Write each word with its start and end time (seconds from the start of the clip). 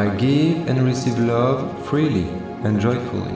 I 0.00 0.08
give 0.16 0.66
and 0.66 0.82
receive 0.82 1.18
love 1.18 1.86
freely 1.86 2.26
and 2.64 2.80
joyfully. 2.80 3.34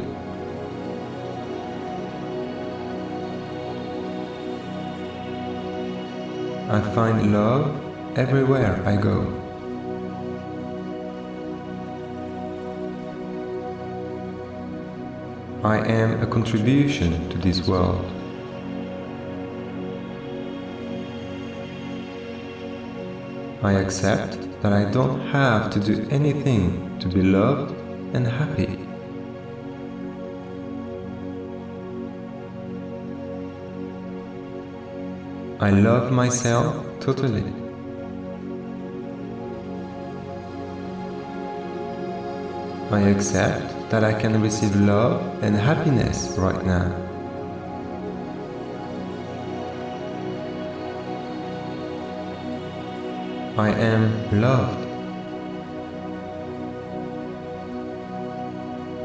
I 6.70 6.80
find 6.94 7.34
love 7.34 7.68
everywhere 8.16 8.82
I 8.86 8.96
go. 8.96 9.18
I 15.62 15.86
am 15.86 16.22
a 16.22 16.26
contribution 16.26 17.28
to 17.28 17.36
this 17.36 17.68
world. 17.68 18.10
I 23.62 23.72
accept 23.72 24.43
that 24.64 24.72
I 24.72 24.90
don't 24.90 25.20
have 25.26 25.70
to 25.72 25.78
do 25.78 26.08
anything 26.08 26.98
to 26.98 27.06
be 27.06 27.20
loved 27.20 27.72
and 28.14 28.26
happy. 28.26 28.78
I 35.60 35.68
love 35.68 36.10
myself 36.12 36.82
totally. 36.98 37.44
I 42.90 43.00
accept 43.10 43.90
that 43.90 44.02
I 44.02 44.18
can 44.18 44.40
receive 44.40 44.74
love 44.76 45.20
and 45.42 45.54
happiness 45.54 46.36
right 46.38 46.64
now. 46.64 47.13
I 53.56 53.68
am 53.68 54.40
loved. 54.40 54.84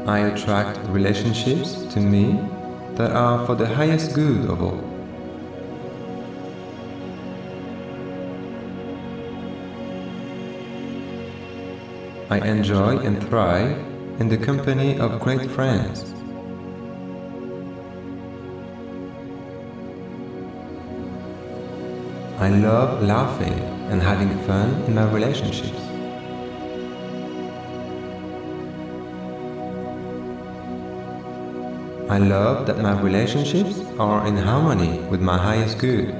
I 0.08 0.18
attract 0.26 0.80
relationships 0.88 1.84
to 1.94 2.00
me 2.00 2.32
that 2.96 3.12
are 3.12 3.46
for 3.46 3.54
the 3.54 3.66
highest 3.66 4.12
good 4.12 4.50
of 4.50 4.60
all. 4.60 4.82
I 12.28 12.38
enjoy 12.44 12.98
and 12.98 13.22
thrive 13.28 13.78
in 14.18 14.28
the 14.28 14.36
company 14.36 14.98
of 14.98 15.20
great 15.20 15.48
friends. 15.48 16.09
I 22.40 22.48
love 22.48 23.02
laughing 23.02 23.52
and 23.90 24.00
having 24.00 24.30
fun 24.46 24.70
in 24.84 24.94
my 24.94 25.04
relationships. 25.12 25.78
I 32.08 32.16
love 32.16 32.66
that 32.66 32.78
my 32.78 32.98
relationships 32.98 33.80
are 33.98 34.26
in 34.26 34.38
harmony 34.38 35.00
with 35.10 35.20
my 35.20 35.36
highest 35.36 35.78
good. 35.78 36.14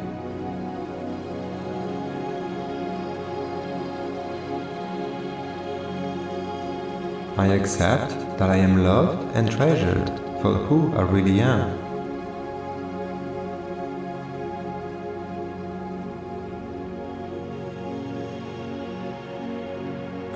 I 7.39 7.47
accept 7.47 8.11
that 8.39 8.51
I 8.51 8.57
am 8.57 8.85
loved 8.85 9.35
and 9.35 9.51
treasured 9.51 10.11
for 10.43 10.53
who 10.53 10.95
I 10.95 11.01
really 11.01 11.41
am. 11.41 11.80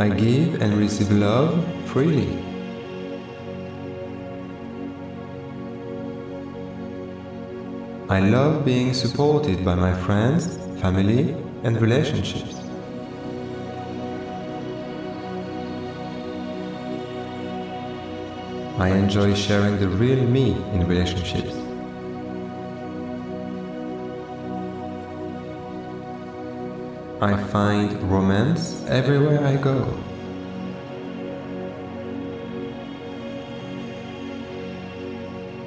I 0.04 0.10
give 0.10 0.60
and 0.60 0.76
receive 0.76 1.10
love 1.10 1.64
freely. 1.86 2.28
I 8.10 8.20
love 8.20 8.66
being 8.66 8.92
supported 8.92 9.64
by 9.64 9.74
my 9.74 9.94
friends, 9.94 10.58
family, 10.78 11.34
and 11.62 11.80
relationships. 11.80 12.54
I 18.78 18.88
enjoy 18.90 19.32
sharing 19.34 19.78
the 19.78 19.88
real 19.88 20.22
me 20.22 20.52
in 20.74 20.86
relationships. 20.86 21.43
I 27.24 27.42
find 27.44 28.02
romance 28.02 28.84
everywhere 28.86 29.42
I 29.46 29.56
go. 29.56 29.78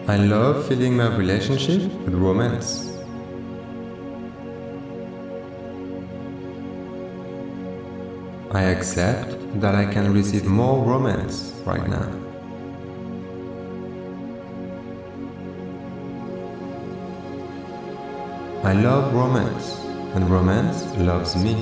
I 0.07 0.17
love 0.17 0.67
filling 0.67 0.95
my 0.95 1.07
relationship 1.15 1.81
with 2.05 2.13
romance. 2.13 2.93
I 8.51 8.61
accept 8.75 9.59
that 9.59 9.73
I 9.73 9.91
can 9.91 10.13
receive 10.13 10.45
more 10.45 10.85
romance 10.85 11.53
right 11.65 11.87
now. 11.89 12.07
I 18.63 18.73
love 18.73 19.11
romance, 19.11 19.86
and 20.15 20.29
romance 20.29 20.85
loves 20.97 21.35
me. 21.35 21.55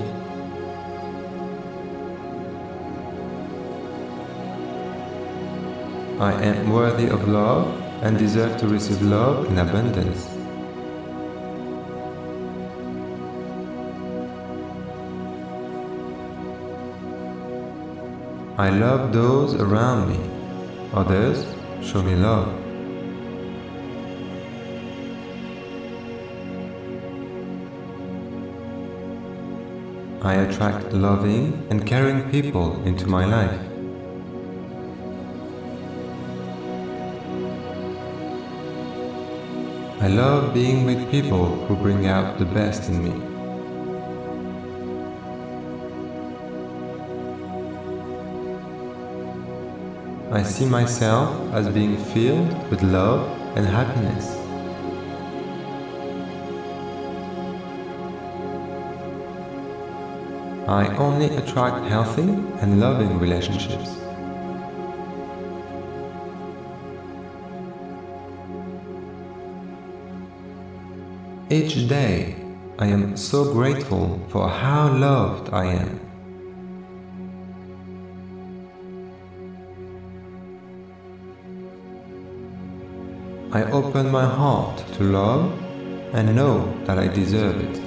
I 6.19 6.31
am 6.41 6.71
worthy 6.71 7.07
of 7.07 7.27
love 7.27 7.67
and 8.01 8.17
deserve 8.17 8.57
to 8.59 8.67
receive 8.67 9.01
love 9.01 9.45
in 9.45 9.57
abundance. 9.57 10.29
I 18.57 18.69
love 18.69 19.11
those 19.11 19.55
around 19.55 20.07
me. 20.07 20.19
Others 20.93 21.45
show 21.81 22.01
me 22.01 22.15
love. 22.15 22.64
I 30.25 30.33
attract 30.37 30.91
loving 30.91 31.67
and 31.69 31.85
caring 31.85 32.31
people 32.31 32.83
into 32.83 33.05
my 33.05 33.25
life. 33.25 33.59
I 40.01 40.07
love 40.07 40.51
being 40.51 40.83
with 40.87 41.11
people 41.11 41.45
who 41.67 41.75
bring 41.75 42.07
out 42.07 42.39
the 42.39 42.45
best 42.45 42.89
in 42.89 43.03
me. 43.03 43.13
I 50.31 50.41
see 50.41 50.65
myself 50.65 51.53
as 51.53 51.69
being 51.69 51.97
filled 51.97 52.71
with 52.71 52.81
love 52.81 53.29
and 53.55 53.67
happiness. 53.67 54.44
I 60.67 60.87
only 60.97 61.27
attract 61.27 61.85
healthy 61.85 62.23
and 62.23 62.79
loving 62.79 63.19
relationships. 63.19 63.91
Each 71.51 71.87
day, 71.87 72.35
I 72.79 72.87
am 72.87 73.15
so 73.15 73.53
grateful 73.53 74.19
for 74.29 74.49
how 74.49 74.91
loved 74.91 75.53
I 75.53 75.65
am. 75.65 75.99
I 83.53 83.63
open 83.71 84.09
my 84.09 84.25
heart 84.25 84.83
to 84.95 85.03
love 85.03 85.53
and 86.15 86.35
know 86.35 86.75
that 86.85 86.97
I 86.97 87.07
deserve 87.07 87.61
it. 87.61 87.84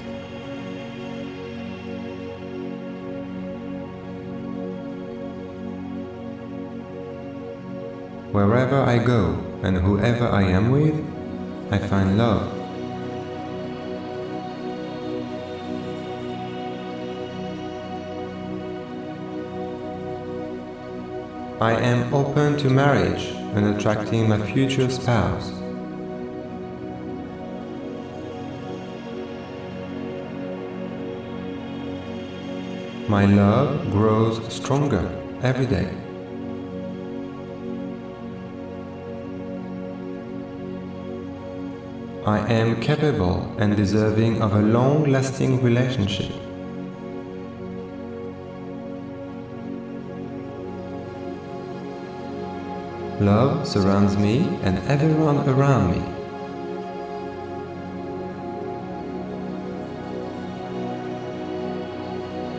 Wherever 8.38 8.81
I 8.81 8.99
go 8.99 9.37
and 9.64 9.76
whoever 9.76 10.29
I 10.29 10.43
am 10.44 10.70
with, 10.70 10.94
I 11.73 11.79
find 11.79 12.17
love. 12.17 12.46
I 21.61 21.73
am 21.73 22.14
open 22.14 22.56
to 22.58 22.70
marriage 22.70 23.25
and 23.56 23.76
attracting 23.76 24.29
my 24.29 24.38
future 24.52 24.88
spouse. 24.88 25.50
My 33.08 33.25
love 33.25 33.91
grows 33.91 34.41
stronger 34.52 35.11
every 35.43 35.67
day. 35.67 35.98
I 42.29 42.41
am 42.53 42.79
capable 42.83 43.57
and 43.59 43.75
deserving 43.75 44.43
of 44.43 44.53
a 44.53 44.61
long-lasting 44.61 45.63
relationship. 45.63 46.31
Love 53.19 53.67
surrounds 53.67 54.19
me 54.19 54.41
and 54.63 54.77
everyone 54.91 55.39
around 55.49 55.91
me. 55.93 56.03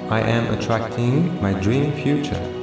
I 0.10 0.22
am 0.22 0.52
attracting 0.52 1.40
my 1.40 1.54
dream 1.54 1.92
future. 1.92 2.59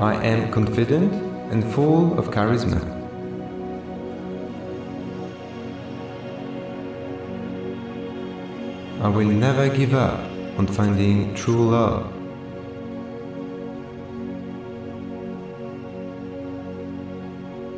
I 0.00 0.14
am 0.24 0.52
confident 0.52 1.12
and 1.50 1.64
full 1.74 2.16
of 2.20 2.28
charisma. 2.30 2.78
I 9.02 9.08
will 9.08 9.26
never 9.26 9.68
give 9.68 9.94
up 9.94 10.20
on 10.56 10.68
finding 10.68 11.34
true 11.34 11.70
love. 11.70 12.12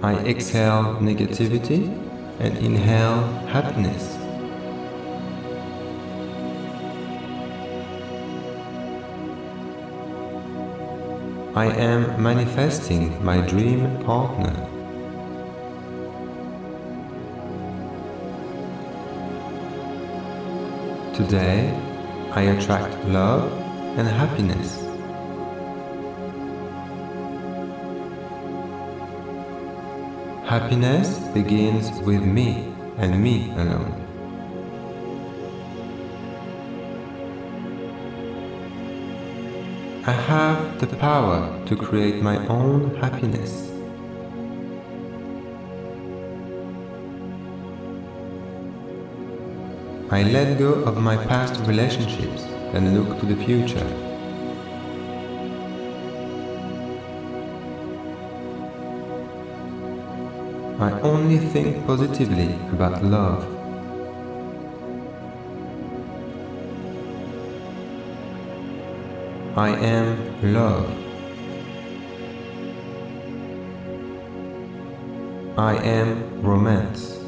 I 0.02 0.16
exhale 0.26 0.96
negativity 1.00 1.88
and 2.38 2.58
inhale 2.58 3.22
happiness. 3.48 4.19
I 11.54 11.66
am 11.66 12.22
manifesting 12.22 13.24
my 13.24 13.40
dream 13.40 13.98
partner. 14.04 14.54
Today, 21.12 21.76
I 22.30 22.42
attract 22.42 22.94
love 23.06 23.50
and 23.98 24.06
happiness. 24.06 24.78
Happiness 30.46 31.18
begins 31.34 31.90
with 32.02 32.22
me 32.22 32.72
and 32.98 33.20
me 33.20 33.50
alone. 33.56 34.06
I 40.06 40.12
have 40.12 40.59
the 40.80 40.86
power 40.96 41.62
to 41.66 41.76
create 41.76 42.22
my 42.22 42.38
own 42.46 42.94
happiness. 42.96 43.70
I 50.10 50.22
let 50.22 50.58
go 50.58 50.72
of 50.84 50.96
my 50.96 51.16
past 51.26 51.60
relationships 51.66 52.44
and 52.72 52.96
look 52.96 53.20
to 53.20 53.26
the 53.26 53.36
future. 53.44 53.86
I 60.80 60.98
only 61.02 61.36
think 61.36 61.86
positively 61.86 62.54
about 62.72 63.04
love. 63.04 63.44
I 69.56 69.76
am 69.76 70.29
love. 70.42 70.88
I 75.58 75.76
am 75.76 76.40
romance. 76.40 77.18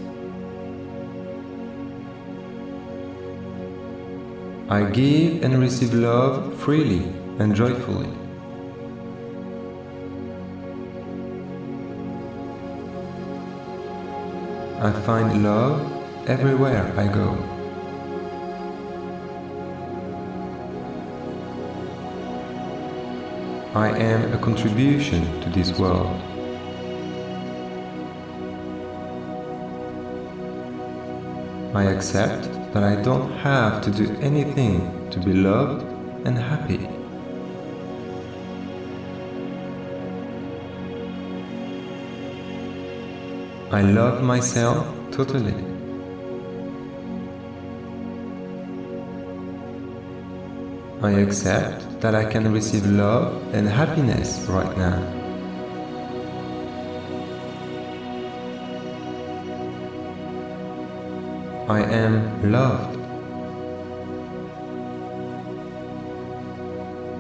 I 4.71 4.85
give 4.85 5.43
and 5.43 5.61
receive 5.61 5.93
love 5.93 6.59
freely 6.59 7.05
and 7.39 7.55
joyfully. 7.55 8.09
I 14.81 14.91
find 15.05 15.45
love 15.45 15.81
everywhere 16.27 16.91
I 16.97 17.07
go. 17.09 17.52
I 23.75 23.89
am 23.89 24.35
a 24.35 24.39
contribution 24.39 25.41
to 25.41 25.49
this 25.49 25.79
world. 25.79 26.21
I 31.75 31.85
accept 31.85 32.53
that 32.75 32.83
I 32.83 32.97
don't 32.97 33.33
have 33.39 33.81
to 33.85 33.91
do 33.91 34.15
anything 34.21 35.09
to 35.09 35.19
be 35.19 35.33
loved 35.33 35.87
and 36.27 36.37
happy. 36.37 36.87
I 43.71 43.81
love 43.81 44.23
myself 44.23 44.87
totally. 45.13 45.55
I 51.01 51.13
accept 51.13 51.92
that 52.03 52.17
I 52.17 52.25
can 52.25 52.53
receive 52.53 52.85
love 52.85 53.55
and 53.55 53.69
happiness 53.69 54.45
right 54.49 54.77
now. 54.77 54.99
I 61.69 61.81
am 61.83 62.51
loved. 62.51 62.99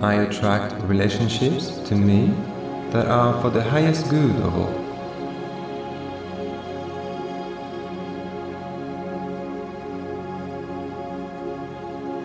I 0.03 0.15
attract 0.15 0.75
relationships 0.83 1.79
to 1.89 1.95
me 1.95 2.35
that 2.91 3.07
are 3.07 3.41
for 3.41 3.51
the 3.51 3.63
highest 3.63 4.11
good 4.11 4.35
of 4.43 4.53
all. 4.53 4.83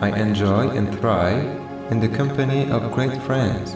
I 0.02 0.10
enjoy 0.18 0.70
and 0.70 0.92
thrive 0.98 1.67
in 1.90 2.00
the 2.00 2.08
company 2.08 2.70
of 2.70 2.92
great 2.92 3.16
friends. 3.22 3.74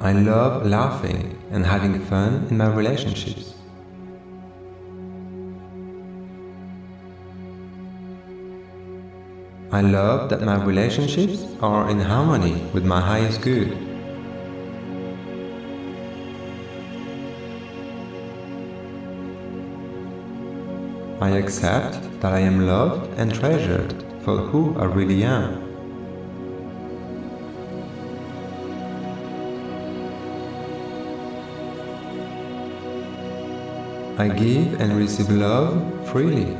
I 0.00 0.12
love 0.12 0.66
laughing 0.66 1.38
and 1.50 1.64
having 1.64 1.98
fun 2.00 2.46
in 2.50 2.58
my 2.58 2.68
relationships. 2.68 3.54
I 9.72 9.80
love 9.80 10.28
that 10.30 10.42
my 10.42 10.62
relationships 10.62 11.46
are 11.62 11.88
in 11.88 12.00
harmony 12.00 12.60
with 12.74 12.84
my 12.84 13.00
highest 13.00 13.40
good. 13.40 13.89
I 21.30 21.36
accept 21.36 22.20
that 22.20 22.32
I 22.32 22.40
am 22.40 22.66
loved 22.66 23.16
and 23.16 23.32
treasured 23.32 23.94
for 24.24 24.38
who 24.38 24.76
I 24.76 24.84
really 24.86 25.22
am. 25.22 25.62
I 34.18 34.26
give 34.28 34.80
and 34.80 34.96
receive 34.96 35.30
love 35.30 35.78
freely. 36.10 36.56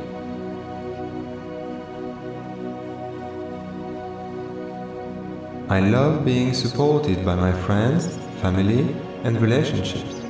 I 5.69 5.81
love 5.81 6.23
being 6.23 6.53
supported 6.53 7.25
by 7.25 7.35
my 7.35 7.51
friends, 7.51 8.07
family, 8.41 8.95
and 9.25 9.41
relationships. 9.41 10.20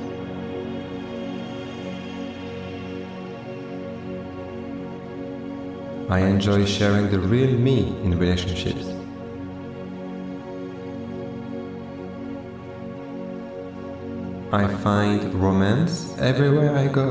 I 6.12 6.18
enjoy 6.18 6.66
sharing 6.66 7.08
the 7.10 7.18
real 7.18 7.52
me 7.58 7.96
in 8.04 8.18
relationships. 8.18 8.84
I 14.52 14.68
find 14.84 15.32
romance 15.32 16.14
everywhere 16.18 16.76
I 16.76 16.88
go. 16.88 17.08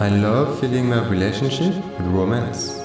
I 0.00 0.08
love 0.08 0.58
filling 0.58 0.88
my 0.88 1.08
relationship 1.08 1.76
with 1.76 2.08
romance. 2.08 2.80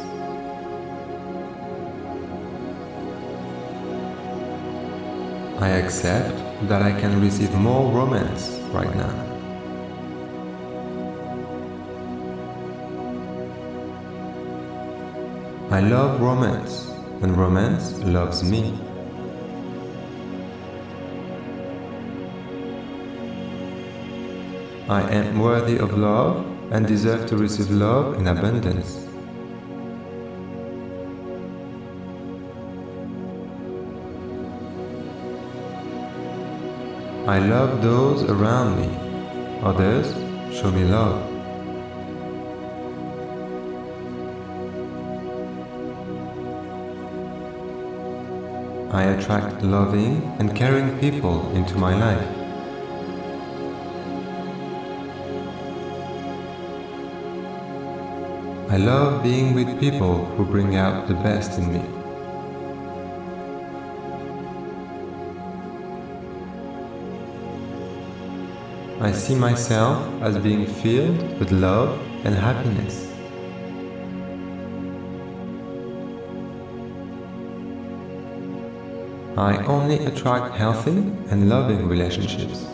I 5.59 5.69
accept 5.81 6.37
that 6.69 6.83
I 6.83 6.91
can 7.01 7.19
receive 7.19 7.51
more 7.55 7.91
romance 7.91 8.49
right 8.69 8.95
now. 8.95 9.40
I 15.71 15.79
love 15.79 16.19
romance, 16.19 16.89
and 17.21 17.37
romance 17.37 17.97
loves 18.03 18.43
me. 18.43 18.77
I 24.89 25.01
am 25.09 25.39
worthy 25.39 25.77
of 25.77 25.97
love 25.97 26.45
and 26.71 26.85
deserve 26.85 27.25
to 27.27 27.37
receive 27.37 27.71
love 27.71 28.19
in 28.19 28.27
abundance. 28.27 29.07
I 37.25 37.39
love 37.39 37.81
those 37.81 38.23
around 38.23 38.75
me. 38.75 38.89
Others 39.63 40.11
show 40.53 40.69
me 40.69 40.83
love. 40.83 41.30
I 48.93 49.03
attract 49.03 49.63
loving 49.63 50.21
and 50.39 50.53
caring 50.53 50.99
people 50.99 51.49
into 51.55 51.77
my 51.77 51.95
life. 51.95 52.27
I 58.69 58.75
love 58.75 59.23
being 59.23 59.53
with 59.53 59.79
people 59.79 60.25
who 60.35 60.45
bring 60.45 60.75
out 60.75 61.07
the 61.07 61.13
best 61.13 61.57
in 61.57 61.71
me. 61.71 61.83
I 68.99 69.13
see 69.13 69.35
myself 69.35 70.05
as 70.21 70.37
being 70.37 70.65
filled 70.65 71.39
with 71.39 71.53
love 71.53 71.97
and 72.25 72.35
happiness. 72.35 73.10
I 79.41 79.57
only 79.65 79.97
attract 80.05 80.53
healthy 80.53 80.97
and 81.31 81.49
loving 81.49 81.87
relationships. 81.87 82.67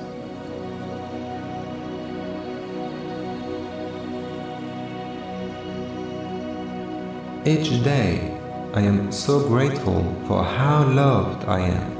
Each 7.45 7.81
day, 7.85 8.37
I 8.73 8.81
am 8.81 9.13
so 9.13 9.47
grateful 9.47 10.03
for 10.27 10.43
how 10.43 10.83
loved 10.89 11.45
I 11.45 11.61
am. 11.61 11.97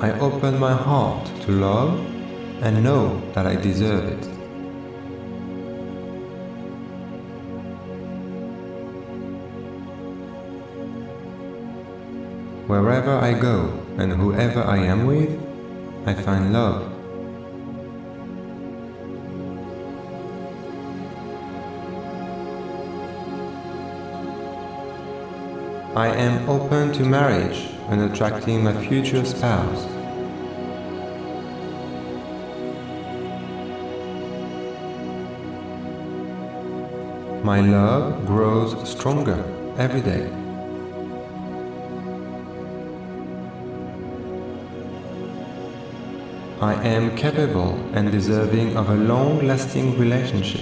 I 0.00 0.18
open 0.20 0.58
my 0.58 0.72
heart 0.72 1.26
to 1.42 1.52
love 1.52 2.00
and 2.62 2.82
know 2.82 3.20
that 3.34 3.44
I 3.44 3.56
deserve 3.56 4.04
it. 4.06 4.39
Wherever 12.70 13.16
I 13.18 13.32
go 13.32 13.82
and 13.98 14.12
whoever 14.12 14.62
I 14.62 14.76
am 14.76 15.04
with, 15.04 15.30
I 16.06 16.14
find 16.14 16.52
love. 16.52 16.86
I 25.96 26.14
am 26.14 26.48
open 26.48 26.92
to 26.92 27.02
marriage 27.02 27.70
and 27.88 28.02
attracting 28.02 28.62
my 28.62 28.86
future 28.86 29.24
spouse. 29.24 29.84
My 37.42 37.60
love 37.62 38.24
grows 38.26 38.88
stronger 38.88 39.42
every 39.76 40.02
day. 40.02 40.30
I 46.60 46.74
am 46.74 47.16
capable 47.16 47.80
and 47.94 48.12
deserving 48.12 48.76
of 48.76 48.90
a 48.90 48.94
long 48.94 49.46
lasting 49.46 49.98
relationship. 49.98 50.60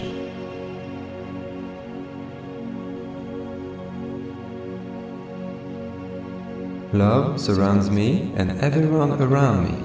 Love 6.92 7.40
surrounds 7.40 7.90
me 7.90 8.32
and 8.36 8.60
everyone 8.60 9.20
around 9.20 9.64
me. 9.64 9.76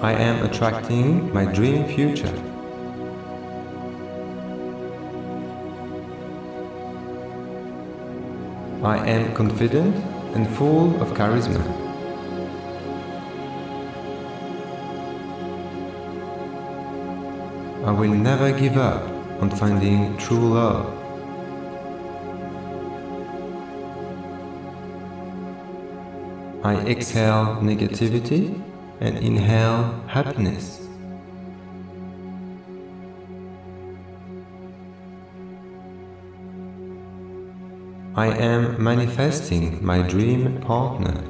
I 0.00 0.12
am 0.12 0.46
attracting 0.46 1.34
my 1.34 1.46
dream 1.46 1.84
future. 1.84 2.47
I 8.88 9.06
am 9.06 9.34
confident 9.34 9.94
and 10.34 10.48
full 10.56 10.96
of 11.02 11.08
charisma. 11.12 11.60
I 17.84 17.90
will 17.90 18.14
never 18.14 18.50
give 18.50 18.78
up 18.78 19.02
on 19.42 19.50
finding 19.50 20.16
true 20.16 20.54
love. 20.54 20.86
I 26.64 26.76
exhale 26.88 27.58
negativity 27.60 28.58
and 29.00 29.18
inhale 29.18 30.02
happiness. 30.06 30.87
I 38.18 38.30
am 38.36 38.82
manifesting 38.82 39.78
my 39.80 40.02
dream 40.02 40.60
partner. 40.60 41.22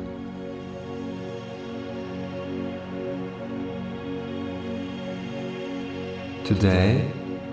Today, 6.47 7.13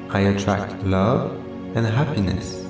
I 0.10 0.20
attract 0.22 0.82
love 0.86 1.36
and 1.76 1.86
happiness. 1.86 2.64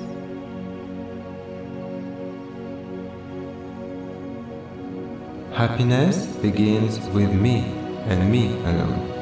Happiness 5.54 6.26
begins 6.38 7.00
with 7.10 7.32
me 7.32 7.58
and 8.08 8.32
me 8.32 8.56
alone. 8.64 9.15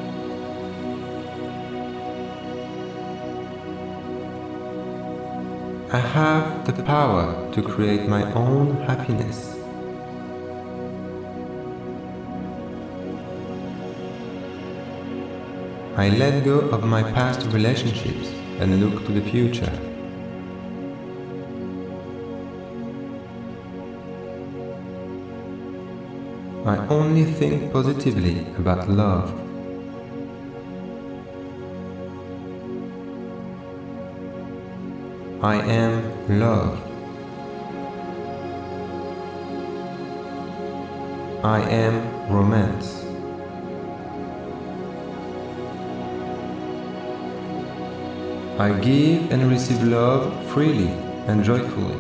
I 5.94 6.00
have 6.00 6.66
the 6.66 6.82
power 6.82 7.52
to 7.54 7.62
create 7.62 8.08
my 8.10 8.24
own 8.34 8.78
happiness. 8.78 9.54
I 15.96 16.10
let 16.10 16.44
go 16.44 16.62
of 16.62 16.84
my 16.84 17.04
past 17.04 17.46
relationships 17.54 18.30
and 18.60 18.80
look 18.82 19.06
to 19.06 19.12
the 19.12 19.22
future. 19.22 19.72
I 26.66 26.78
only 26.88 27.26
think 27.26 27.72
positively 27.72 28.48
about 28.58 28.90
love. 28.90 29.43
I 35.44 35.56
am 35.56 36.40
love. 36.40 36.80
I 41.44 41.60
am 41.70 42.32
romance. 42.32 43.04
I 48.58 48.72
give 48.80 49.34
and 49.34 49.52
receive 49.52 49.84
love 49.84 50.32
freely 50.54 50.88
and 51.28 51.44
joyfully. 51.44 52.00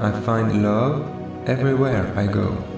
I 0.00 0.10
find 0.22 0.60
love 0.60 1.06
everywhere 1.48 2.12
I 2.16 2.26
go. 2.26 2.73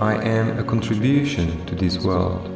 I 0.00 0.14
am 0.14 0.58
a 0.58 0.64
contribution 0.64 1.66
to 1.66 1.74
this 1.74 1.98
world. 1.98 2.48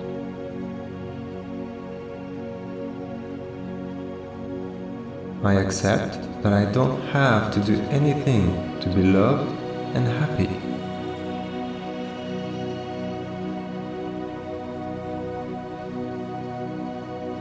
I 5.45 5.53
accept 5.61 6.15
that 6.43 6.55
I 6.55 6.65
don't 6.73 6.99
have 7.09 7.53
to 7.53 7.61
do 7.61 7.79
anything 7.91 8.81
to 8.81 8.89
be 8.89 9.03
loved 9.03 9.51
and 9.95 10.09
happy. 10.09 10.49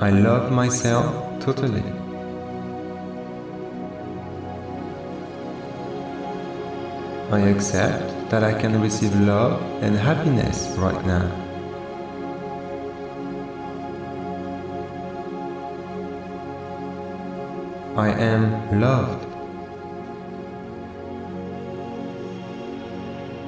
I 0.02 0.10
love 0.10 0.52
myself 0.52 1.42
totally. 1.42 1.82
I 7.32 7.40
accept 7.40 8.13
that 8.34 8.44
I 8.44 8.60
can 8.60 8.82
receive 8.82 9.14
love 9.20 9.62
and 9.84 9.96
happiness 9.96 10.74
right 10.80 11.06
now. 11.06 11.30
I 17.96 18.10
am 18.10 18.82
loved. 18.82 19.24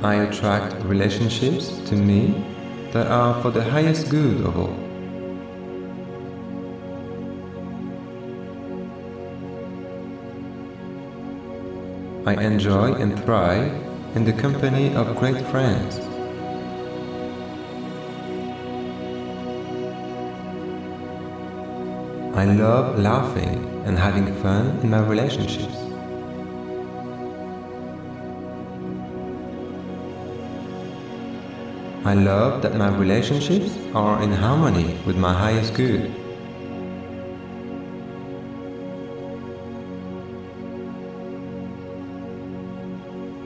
I 0.04 0.14
attract 0.26 0.76
relationships 0.84 1.80
to 1.90 1.96
me 1.96 2.46
that 2.92 3.08
are 3.08 3.42
for 3.42 3.50
the 3.50 3.64
highest 3.64 4.12
good 4.12 4.46
of 4.46 4.56
all. 4.56 4.78
I 12.28 12.36
enjoy 12.40 12.94
and 12.94 13.18
thrive 13.24 13.85
in 14.16 14.24
the 14.24 14.32
company 14.32 14.96
of 14.96 15.14
great 15.18 15.40
friends. 15.48 16.00
I 22.34 22.46
love 22.46 22.98
laughing 22.98 23.84
and 23.86 23.98
having 23.98 24.34
fun 24.42 24.80
in 24.82 24.90
my 24.90 25.00
relationships. 25.00 25.76
I 32.06 32.14
love 32.14 32.62
that 32.62 32.76
my 32.76 32.88
relationships 32.96 33.72
are 33.94 34.24
in 34.24 34.32
harmony 34.32 34.98
with 35.06 35.18
my 35.18 35.34
highest 35.34 35.74
good. 35.74 36.25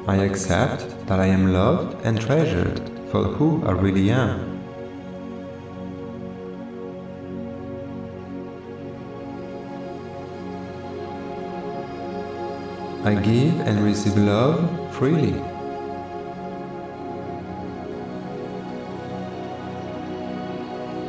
I 0.09 0.15
accept 0.23 1.05
that 1.05 1.19
I 1.19 1.27
am 1.27 1.53
loved 1.53 2.03
and 2.03 2.19
treasured 2.19 2.81
for 3.11 3.25
who 3.25 3.63
I 3.63 3.73
really 3.73 4.09
am. 4.09 4.39
I 13.05 13.13
give 13.21 13.59
and 13.67 13.83
receive 13.83 14.17
love 14.17 14.57
freely. 14.95 15.39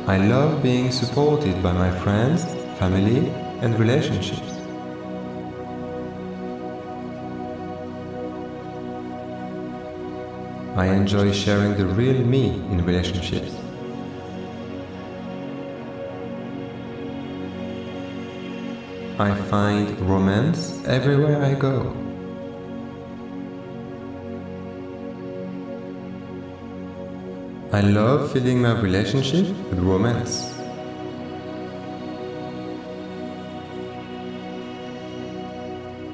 I 0.05 0.17
love 0.27 0.61
being 0.61 0.91
supported 0.91 1.63
by 1.63 1.73
my 1.73 1.89
friends, 1.89 2.45
family, 2.77 3.29
and 3.63 3.79
relationships. 3.79 4.50
I 10.81 10.87
enjoy 10.87 11.31
sharing 11.31 11.77
the 11.77 11.85
real 11.85 12.19
me 12.25 12.45
in 12.71 12.83
relationships. 12.83 13.53
I 19.19 19.35
find 19.51 19.99
romance 20.09 20.83
everywhere 20.87 21.43
I 21.43 21.53
go. 21.53 21.75
I 27.71 27.81
love 27.81 28.31
filling 28.31 28.63
my 28.63 28.73
relationship 28.81 29.49
with 29.69 29.77
romance. 29.77 30.33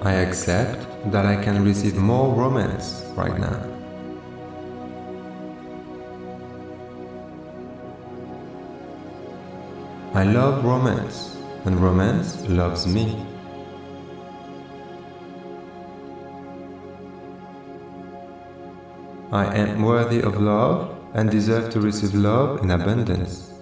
I 0.02 0.12
accept 0.28 0.86
that 1.14 1.26
I 1.26 1.42
can 1.42 1.64
receive 1.64 1.96
more 1.96 2.36
romance 2.36 3.06
right 3.16 3.40
now. 3.40 3.77
I 10.18 10.24
love 10.24 10.66
romance, 10.66 11.38
and 11.66 11.80
romance 11.80 12.42
loves 12.50 12.88
me. 12.88 13.24
I 19.32 19.46
am 19.56 19.84
worthy 19.84 20.22
of 20.22 20.42
love 20.42 20.98
and 21.14 21.30
deserve 21.30 21.70
to 21.74 21.82
receive 21.82 22.16
love 22.16 22.64
in 22.64 22.72
abundance. 22.72 23.54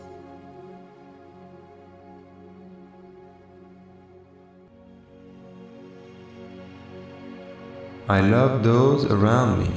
I 8.08 8.22
love 8.22 8.64
those 8.64 9.04
around 9.12 9.60
me. 9.60 9.72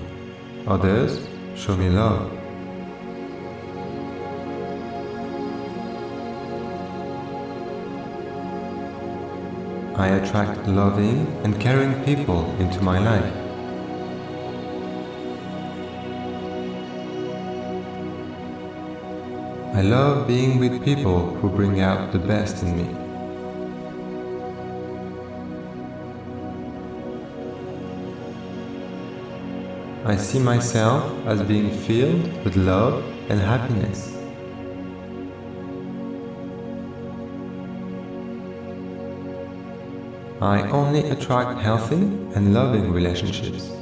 Others 0.69 1.27
show 1.57 1.77
me 1.77 1.89
love. 1.89 2.38
I 9.99 10.11
attract 10.11 10.69
loving 10.69 11.27
and 11.43 11.61
caring 11.61 12.05
people 12.05 12.55
into 12.61 12.81
my 12.81 13.01
life. 13.01 13.35
I 19.75 19.83
love 19.83 20.29
being 20.29 20.61
with 20.61 20.85
people 20.85 21.35
who 21.39 21.49
bring 21.49 21.81
out 21.81 22.13
the 22.13 22.21
best 22.21 22.63
in 22.63 22.77
me. 22.77 23.09
I 30.05 30.17
see 30.17 30.39
myself 30.39 31.13
as 31.27 31.43
being 31.43 31.71
filled 31.71 32.45
with 32.45 32.55
love 32.55 33.03
and 33.29 33.41
happiness. 33.41 34.18
I 40.41 40.63
only 40.71 41.01
attract 41.11 41.61
healthy 41.61 41.97
and 41.97 42.55
loving 42.55 42.93
relationships. 42.93 43.73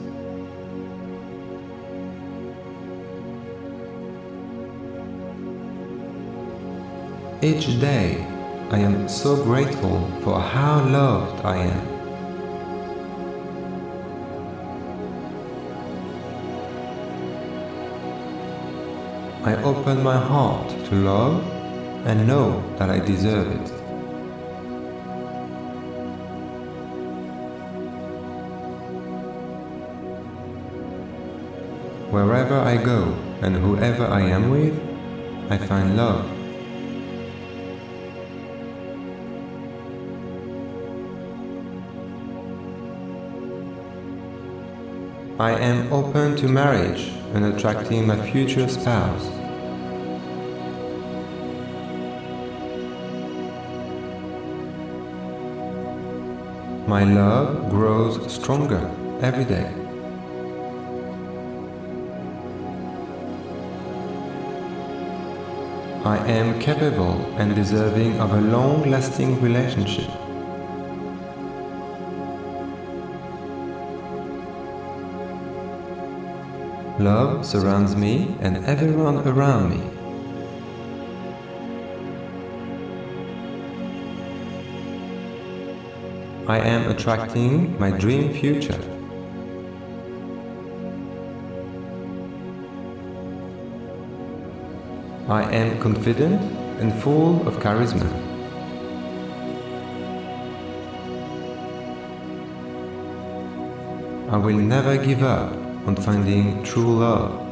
Each 7.43 7.79
day, 7.79 8.25
I 8.71 8.79
am 8.79 9.07
so 9.07 9.45
grateful 9.45 10.11
for 10.23 10.41
how 10.41 10.83
loved 10.87 11.45
I 11.45 11.59
am. 11.59 11.97
I 19.45 19.63
open 19.63 20.03
my 20.03 20.17
heart 20.17 20.71
to 20.71 20.95
love 20.95 21.45
and 22.07 22.27
know 22.27 22.63
that 22.79 22.89
I 22.89 22.99
deserve 22.99 23.53
it. 23.53 23.86
Wherever 32.17 32.59
I 32.59 32.79
go 32.79 33.15
and 33.43 33.55
whoever 33.55 34.07
I 34.07 34.23
am 34.23 34.49
with, 34.49 34.75
I 35.51 35.59
find 35.59 35.99
love. 35.99 36.25
I 45.39 45.51
am 45.61 45.93
open 45.93 46.37
to 46.37 46.49
marriage 46.49 47.13
and 47.35 47.45
attracting 47.45 48.07
my 48.07 48.17
future 48.31 48.67
spouse. 48.67 49.27
My 56.89 57.05
love 57.05 57.69
grows 57.69 58.33
stronger 58.33 58.91
every 59.21 59.45
day. 59.45 59.86
I 66.07 66.19
am 66.29 66.61
capable 66.61 67.21
and 67.37 67.53
deserving 67.57 68.21
of 68.21 68.33
a 68.33 68.41
long 68.41 68.89
lasting 68.89 69.41
relationship. 69.43 70.09
Love 77.01 77.45
surrounds 77.45 77.97
me 77.97 78.37
and 78.41 78.65
everyone 78.67 79.27
around 79.27 79.71
me. 79.71 79.83
I 86.47 86.61
am 86.61 86.89
attracting 86.89 87.77
my 87.81 87.91
dream 87.91 88.33
future. 88.33 88.96
I 95.29 95.43
am 95.53 95.81
confident 95.81 96.41
and 96.79 96.95
full 97.03 97.49
of 97.49 97.59
charisma. 97.59 98.07
I 104.31 104.37
will 104.37 104.57
never 104.57 104.97
give 104.97 105.25
up 105.25 105.53
on 105.85 105.97
finding 105.97 106.63
true 106.63 107.01
love. 107.01 107.43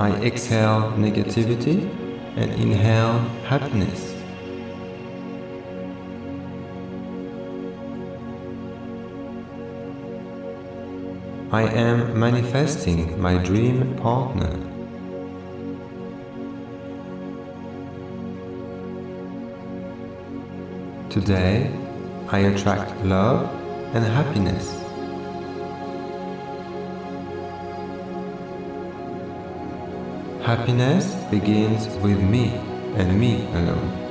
I 0.00 0.12
exhale 0.24 0.92
negativity 0.96 1.84
and 2.36 2.50
inhale 2.52 3.18
happiness. 3.44 4.15
I 11.56 11.62
am 11.62 12.20
manifesting 12.20 13.18
my 13.18 13.38
dream 13.38 13.96
partner. 13.96 14.52
Today, 21.08 21.72
I 22.28 22.40
attract 22.40 23.02
love 23.06 23.48
and 23.94 24.04
happiness. 24.04 24.66
Happiness 30.44 31.06
begins 31.30 31.88
with 32.04 32.20
me 32.20 32.50
and 33.00 33.18
me 33.18 33.46
alone. 33.54 34.05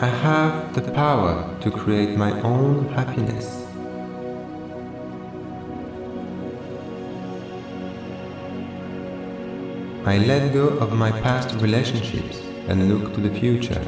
I 0.00 0.06
have 0.06 0.74
the 0.74 0.82
power 0.90 1.56
to 1.60 1.70
create 1.70 2.18
my 2.18 2.32
own 2.40 2.88
happiness. 2.88 3.64
I 10.04 10.18
let 10.18 10.52
go 10.52 10.66
of 10.78 10.92
my 10.94 11.12
past 11.20 11.54
relationships 11.62 12.40
and 12.66 12.88
look 12.88 13.14
to 13.14 13.20
the 13.20 13.30
future. 13.38 13.80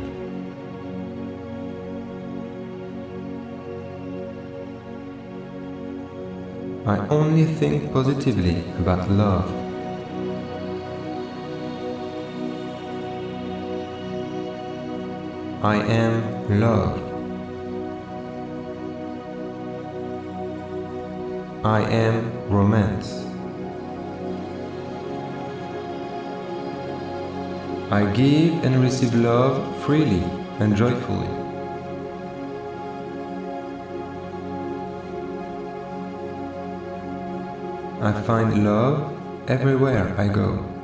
I 6.86 6.98
only 7.08 7.46
think 7.46 7.92
positively 7.92 8.62
about 8.78 9.10
love. 9.10 9.65
I 15.62 15.76
am 15.76 16.60
love. 16.60 17.00
I 21.64 21.80
am 21.80 22.30
romance. 22.50 23.24
I 27.90 28.04
give 28.12 28.62
and 28.64 28.82
receive 28.82 29.14
love 29.14 29.82
freely 29.82 30.22
and 30.60 30.76
joyfully. 30.76 31.28
I 38.02 38.12
find 38.26 38.62
love 38.62 39.10
everywhere 39.48 40.14
I 40.18 40.28
go. 40.28 40.75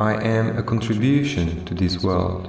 I 0.00 0.14
am 0.14 0.56
a 0.56 0.62
contribution 0.62 1.62
to 1.66 1.74
this 1.74 2.02
world. 2.02 2.48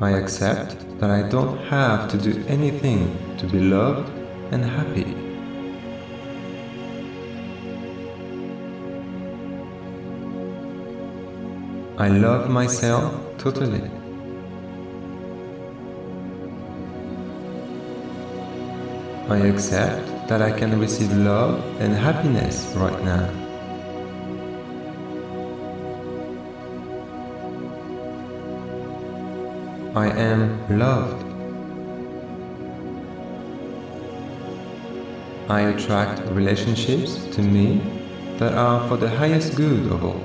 I 0.00 0.10
accept 0.10 0.98
that 0.98 1.10
I 1.10 1.22
don't 1.28 1.58
have 1.58 2.10
to 2.10 2.18
do 2.18 2.44
anything 2.48 3.16
to 3.38 3.46
be 3.46 3.60
loved 3.60 4.10
and 4.50 4.64
happy. 4.64 5.14
I 11.98 12.08
love 12.08 12.50
myself 12.50 13.14
totally. 13.38 13.88
I 19.28 19.36
accept 19.46 20.11
that 20.32 20.40
I 20.40 20.50
can 20.50 20.80
receive 20.80 21.12
love 21.14 21.62
and 21.78 21.92
happiness 21.94 22.64
right 22.74 23.04
now. 23.04 23.28
I 29.94 30.06
am 30.08 30.40
loved. 30.78 31.22
I 35.50 35.60
attract 35.72 36.22
relationships 36.30 37.26
to 37.36 37.42
me 37.42 37.82
that 38.38 38.54
are 38.54 38.88
for 38.88 38.96
the 38.96 39.10
highest 39.10 39.54
good 39.54 39.92
of 39.92 40.02
all. 40.02 40.24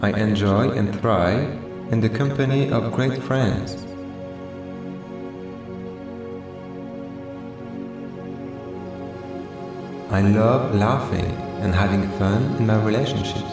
I 0.00 0.10
enjoy 0.16 0.70
and 0.70 0.96
thrive 1.00 1.61
in 1.92 2.00
the 2.00 2.08
company 2.08 2.70
of 2.70 2.90
great 2.90 3.22
friends. 3.22 3.76
I 10.10 10.22
love 10.22 10.74
laughing 10.74 11.26
and 11.60 11.74
having 11.74 12.08
fun 12.18 12.56
in 12.56 12.66
my 12.66 12.82
relationships. 12.82 13.52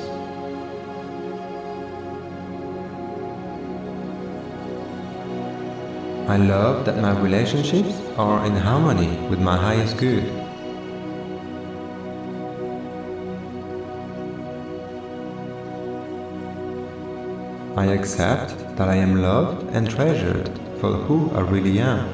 I 6.29 6.37
love 6.37 6.85
that 6.85 6.97
my 7.01 7.19
relationships 7.19 7.93
are 8.17 8.45
in 8.45 8.55
harmony 8.55 9.17
with 9.27 9.39
my 9.41 9.57
highest 9.57 9.97
good. 9.97 10.38
I 17.79 17.85
accept 17.93 18.75
that 18.75 18.89
I 18.89 18.95
am 18.95 19.21
loved 19.21 19.69
and 19.69 19.89
treasured 19.89 20.49
for 20.81 20.91
who 20.91 21.31
I 21.31 21.39
really 21.39 21.79
am. 21.79 22.09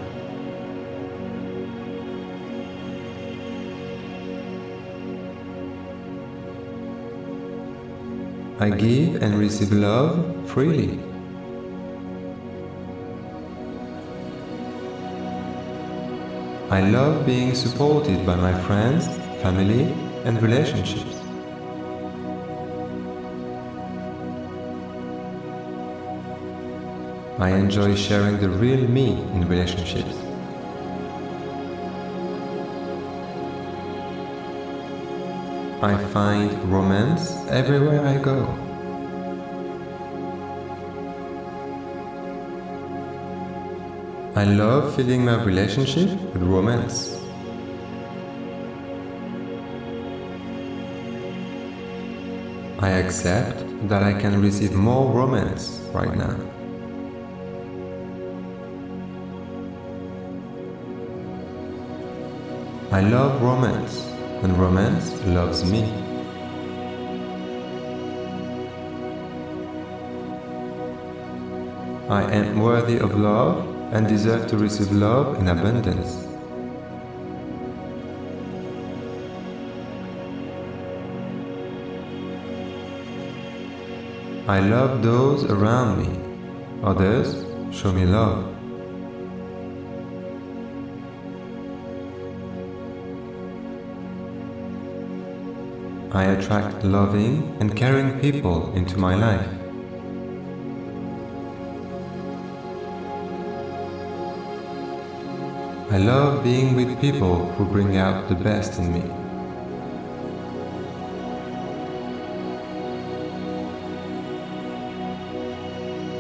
I 8.60 8.70
give 8.70 9.24
and 9.24 9.40
receive 9.40 9.72
love 9.72 10.48
freely. 10.48 11.00
I 16.70 16.82
love 16.92 17.26
being 17.26 17.56
supported 17.56 18.24
by 18.24 18.36
my 18.36 18.54
friends, 18.68 19.08
family, 19.42 19.92
and 20.26 20.40
relationships. 20.44 21.15
I 27.38 27.50
enjoy 27.50 27.96
sharing 27.96 28.40
the 28.40 28.48
real 28.48 28.88
me 28.88 29.12
in 29.34 29.46
relationships. 29.50 30.16
I 35.82 35.98
find 36.14 36.64
romance 36.72 37.36
everywhere 37.50 38.08
I 38.08 38.18
go. 38.20 38.48
I 44.38 44.46
love 44.46 44.96
filling 44.96 45.26
my 45.26 45.44
relationship 45.44 46.10
with 46.32 46.42
romance. 46.42 47.20
I 52.80 52.92
accept 52.92 53.90
that 53.90 54.04
I 54.04 54.14
can 54.14 54.42
receive 54.42 54.74
more 54.74 55.12
romance 55.12 55.82
right 55.94 56.16
now. 56.16 56.55
I 62.96 63.02
love 63.02 63.42
romance, 63.42 64.08
and 64.42 64.58
romance 64.58 65.22
loves 65.26 65.70
me. 65.70 65.84
I 72.08 72.24
am 72.32 72.62
worthy 72.62 72.98
of 73.00 73.20
love 73.20 73.68
and 73.92 74.08
deserve 74.08 74.48
to 74.48 74.58
receive 74.58 74.94
love 74.94 75.38
in 75.42 75.50
abundance. 75.50 76.26
I 84.48 84.62
love 84.62 85.04
those 85.04 85.44
around 85.44 85.98
me. 86.00 86.18
Others 86.82 87.44
show 87.76 87.92
me 87.92 88.06
love. 88.06 88.55
I 96.16 96.24
attract 96.28 96.86
loving 96.86 97.58
and 97.60 97.76
caring 97.76 98.22
people 98.22 98.72
into 98.74 98.98
my 98.98 99.16
life. 99.16 99.50
I 105.92 105.98
love 105.98 106.42
being 106.42 106.74
with 106.74 107.02
people 107.02 107.52
who 107.56 107.66
bring 107.66 107.98
out 107.98 108.30
the 108.30 108.36
best 108.36 108.80
in 108.80 108.94
me. 108.94 109.04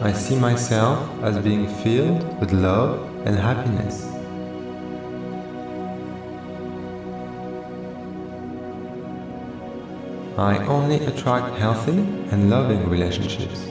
I 0.02 0.12
see 0.12 0.36
myself 0.36 1.10
as 1.24 1.40
being 1.40 1.70
filled 1.84 2.38
with 2.42 2.52
love 2.52 3.00
and 3.26 3.38
happiness. 3.38 4.15
I 10.38 10.58
only 10.66 10.98
attract 11.06 11.56
healthy 11.56 11.98
and 12.32 12.50
loving 12.50 12.90
relationships. 12.90 13.62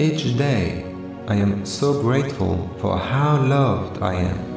Each 0.00 0.36
day, 0.36 0.84
I 1.28 1.36
am 1.36 1.64
so 1.64 2.02
grateful 2.02 2.68
for 2.80 2.98
how 2.98 3.40
loved 3.40 4.02
I 4.02 4.14
am. 4.14 4.54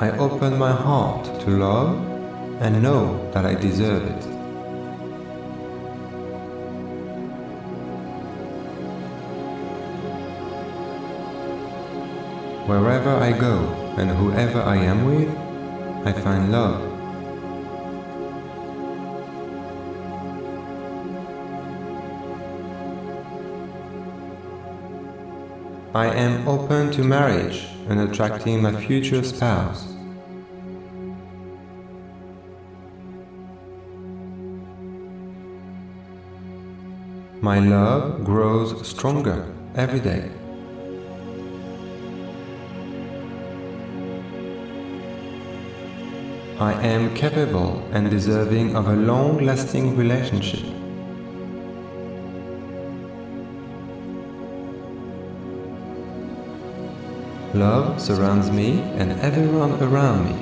I 0.00 0.16
open 0.16 0.58
my 0.58 0.72
heart 0.72 1.26
to 1.42 1.50
love 1.50 1.94
and 2.62 2.82
know 2.82 3.30
that 3.32 3.44
I 3.44 3.54
deserve 3.54 4.04
it. 4.04 4.31
Wherever 12.66 13.10
I 13.10 13.32
go 13.32 13.58
and 13.98 14.08
whoever 14.08 14.62
I 14.62 14.76
am 14.76 15.04
with, 15.04 15.28
I 16.06 16.12
find 16.12 16.52
love. 16.52 16.80
I 25.92 26.06
am 26.06 26.46
open 26.46 26.92
to 26.92 27.02
marriage 27.02 27.66
and 27.88 27.98
attracting 27.98 28.62
my 28.62 28.72
future 28.80 29.24
spouse. 29.24 29.92
My 37.40 37.58
love 37.58 38.24
grows 38.24 38.86
stronger 38.86 39.52
every 39.74 39.98
day. 39.98 40.30
I 46.62 46.74
am 46.74 47.12
capable 47.16 47.84
and 47.90 48.08
deserving 48.08 48.76
of 48.76 48.86
a 48.86 48.94
long-lasting 48.94 49.96
relationship. 49.96 50.64
Love 57.52 58.00
surrounds 58.00 58.52
me 58.52 58.80
and 59.00 59.10
everyone 59.22 59.72
around 59.82 60.26
me. 60.26 60.36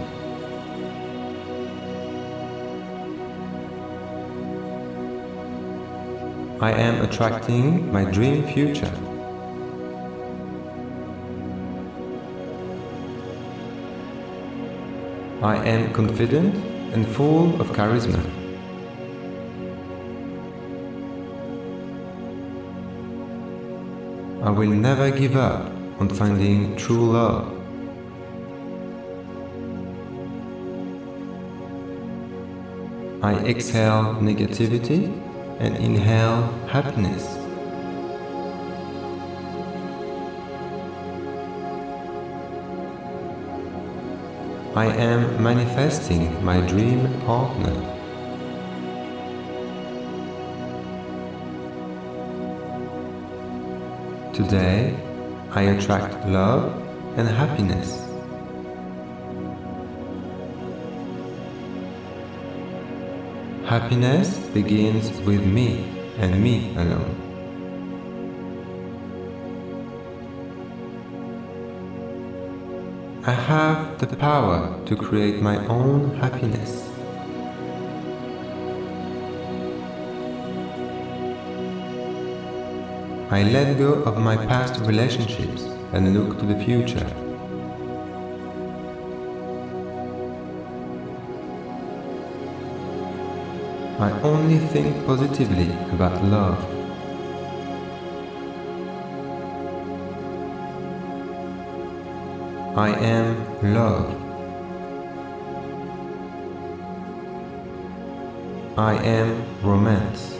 I 6.61 6.73
am 6.73 7.03
attracting 7.03 7.91
my 7.91 8.05
dream 8.05 8.47
future. 8.47 9.10
I 15.43 15.57
am 15.67 15.95
confident 15.95 16.55
and 16.93 17.09
full 17.09 17.59
of 17.63 17.69
charisma. 17.69 18.21
I 24.43 24.51
will 24.51 24.69
never 24.69 25.11
give 25.11 25.37
up 25.37 25.73
on 25.99 26.11
finding 26.11 26.77
true 26.77 27.13
love. 27.13 27.57
I 33.23 33.37
exhale 33.47 34.17
negativity 34.21 35.09
and 35.59 35.75
inhale 35.79 36.53
happiness. 36.69 37.40
I 44.77 44.87
am 44.87 45.43
manifesting 45.43 46.45
my 46.45 46.61
dream 46.61 47.21
partner. 47.23 47.75
Today, 54.33 54.97
I 55.51 55.63
attract 55.63 56.25
love 56.29 56.71
and 57.19 57.27
happiness. 57.27 58.07
Happiness 63.67 64.39
begins 64.55 65.11
with 65.23 65.45
me 65.45 65.85
and 66.19 66.41
me 66.41 66.77
alone. 66.77 67.30
I 73.23 73.33
have 73.33 73.99
the 73.99 74.17
power 74.17 74.81
to 74.87 74.97
create 74.97 75.43
my 75.43 75.59
own 75.67 76.15
happiness. 76.15 76.89
I 83.31 83.43
let 83.43 83.77
go 83.77 83.93
of 84.05 84.17
my 84.17 84.39
past 84.47 84.81
relationships 84.87 85.65
and 85.93 86.15
look 86.15 86.39
to 86.39 86.47
the 86.47 86.65
future. 86.65 87.07
I 94.01 94.19
only 94.23 94.59
think 94.59 95.05
positively 95.05 95.71
about 95.93 96.25
love. 96.25 96.80
I 102.77 102.91
am 102.91 103.75
love. 103.75 104.15
I 108.79 108.95
am 109.03 109.43
romance. 109.61 110.37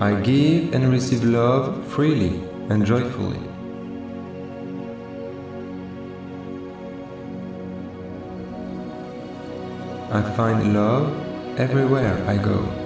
I 0.00 0.14
give 0.22 0.72
and 0.72 0.90
receive 0.90 1.24
love 1.24 1.86
freely 1.88 2.42
and 2.70 2.86
joyfully. 2.86 3.38
I 10.10 10.22
find 10.36 10.72
love 10.72 11.60
everywhere 11.60 12.16
I 12.26 12.38
go. 12.38 12.81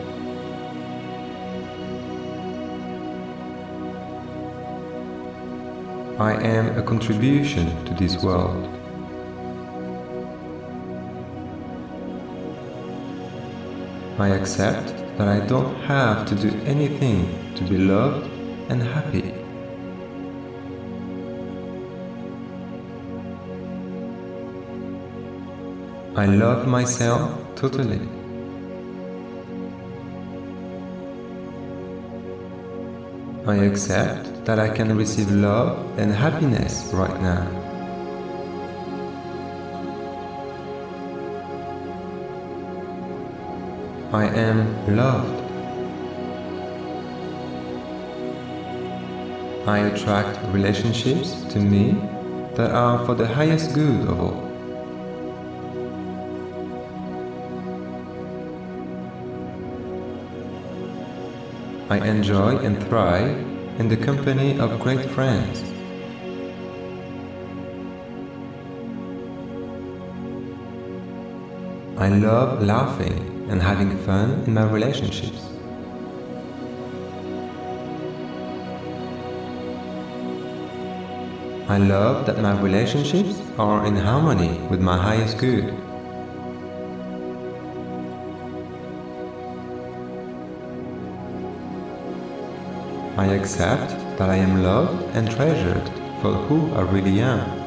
I 6.19 6.33
am 6.33 6.79
a 6.79 6.83
contribution 6.83 7.85
to 7.85 7.93
this 7.93 8.23
world. 8.23 8.65
I 14.19 14.29
accept 14.29 14.95
that 15.19 15.29
I 15.29 15.41
don't 15.47 15.75
have 15.83 16.27
to 16.29 16.35
do 16.35 16.49
anything 16.65 17.55
to 17.57 17.65
be 17.65 17.77
loved 17.77 18.31
and 18.71 18.83
happy. 18.83 19.35
I 26.17 26.25
love 26.25 26.67
myself 26.67 27.31
totally. 27.57 28.01
I 33.47 33.57
accept 33.57 34.36
that 34.47 34.61
I 34.61 34.69
can 34.69 34.97
receive 34.97 35.29
love 35.33 35.99
and 35.99 36.13
happiness 36.13 36.89
right 36.95 37.21
now. 37.21 37.43
I 44.13 44.27
am 44.27 44.97
loved. 44.97 45.43
I 49.69 49.79
attract 49.79 50.39
relationships 50.55 51.43
to 51.53 51.59
me 51.59 51.99
that 52.55 52.71
are 52.71 53.05
for 53.05 53.17
the 53.17 53.27
highest 53.27 53.75
good 53.75 54.09
of 54.09 54.21
all. 54.21 54.47
I 61.91 61.99
enjoy 62.07 62.59
and 62.59 62.81
thrive 62.87 63.46
in 63.79 63.89
the 63.89 63.97
company 63.97 64.59
of 64.59 64.81
great 64.81 65.05
friends. 65.11 65.63
I 71.99 72.09
love 72.09 72.63
laughing 72.63 73.47
and 73.51 73.61
having 73.61 73.97
fun 74.05 74.45
in 74.47 74.55
my 74.55 74.65
relationships. 74.71 75.43
I 81.69 81.79
love 81.79 82.27
that 82.27 82.39
my 82.41 82.59
relationships 82.61 83.43
are 83.59 83.87
in 83.87 83.97
harmony 83.97 84.59
with 84.71 84.81
my 84.81 84.97
highest 84.97 85.37
good. 85.37 85.86
I 93.19 93.29
accept 93.29 93.91
that 94.19 94.29
I 94.29 94.37
am 94.37 94.63
loved 94.63 95.17
and 95.17 95.31
treasured 95.31 95.89
for 96.21 96.35
who 96.35 96.75
I 96.75 96.83
really 96.83 97.21
am. 97.21 97.67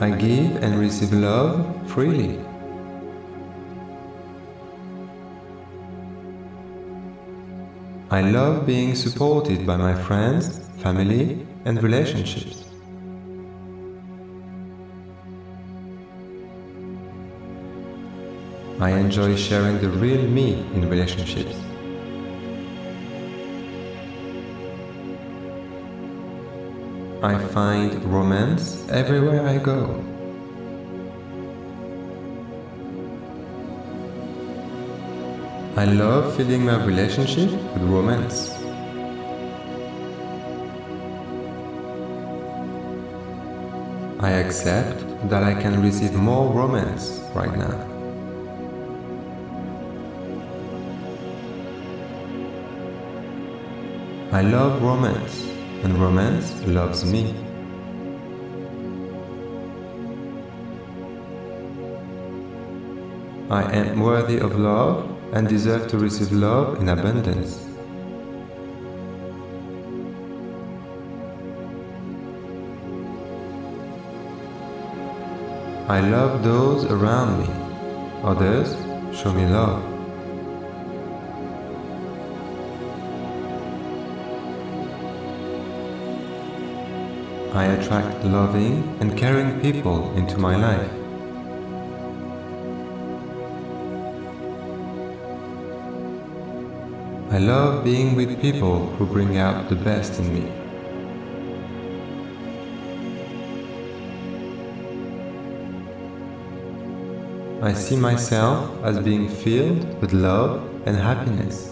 I 0.00 0.10
give 0.10 0.62
and 0.62 0.78
receive 0.78 1.12
love 1.12 1.66
freely. 1.90 2.38
I 8.10 8.20
love 8.20 8.64
being 8.64 8.94
supported 8.94 9.66
by 9.66 9.76
my 9.76 9.94
friends, 9.94 10.60
family, 10.78 11.44
and 11.64 11.82
relationships. 11.82 12.61
I 18.82 18.90
enjoy 18.98 19.36
sharing 19.36 19.78
the 19.80 19.88
real 19.88 20.22
me 20.26 20.54
in 20.74 20.90
relationships. 20.90 21.54
I 27.22 27.38
find 27.54 28.04
romance 28.12 28.84
everywhere 28.90 29.46
I 29.46 29.58
go. 29.58 30.02
I 35.76 35.84
love 35.84 36.36
filling 36.36 36.64
my 36.64 36.84
relationship 36.84 37.52
with 37.52 37.84
romance. 37.84 38.50
I 44.18 44.30
accept 44.42 44.98
that 45.30 45.44
I 45.44 45.54
can 45.54 45.80
receive 45.80 46.14
more 46.14 46.52
romance 46.52 47.20
right 47.32 47.56
now. 47.56 47.91
I 54.32 54.40
love 54.40 54.80
romance, 54.82 55.44
and 55.84 55.98
romance 55.98 56.54
loves 56.64 57.04
me. 57.04 57.34
I 63.50 63.62
am 63.76 64.00
worthy 64.00 64.38
of 64.38 64.58
love 64.58 65.06
and 65.34 65.46
deserve 65.46 65.86
to 65.88 65.98
receive 65.98 66.32
love 66.32 66.80
in 66.80 66.88
abundance. 66.88 67.62
I 75.90 76.00
love 76.00 76.42
those 76.42 76.86
around 76.86 77.38
me. 77.38 77.50
Others 78.24 78.72
show 79.14 79.30
me 79.34 79.44
love. 79.44 79.91
I 87.54 87.64
attract 87.64 88.24
loving 88.24 88.96
and 89.00 89.14
caring 89.16 89.60
people 89.60 90.10
into 90.16 90.38
my 90.38 90.56
life. 90.56 90.90
I 97.30 97.38
love 97.38 97.84
being 97.84 98.14
with 98.14 98.40
people 98.40 98.86
who 98.96 99.04
bring 99.04 99.36
out 99.36 99.68
the 99.68 99.76
best 99.76 100.18
in 100.18 100.32
me. 100.32 100.50
I 107.60 107.74
see 107.74 107.96
myself 107.96 108.70
as 108.82 108.98
being 108.98 109.28
filled 109.28 110.00
with 110.00 110.14
love 110.14 110.68
and 110.86 110.96
happiness. 110.96 111.71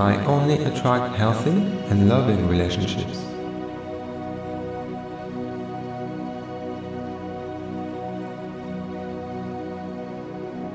I 0.00 0.16
only 0.24 0.64
attract 0.64 1.14
healthy 1.16 1.50
and 1.90 2.08
loving 2.08 2.48
relationships. 2.48 3.18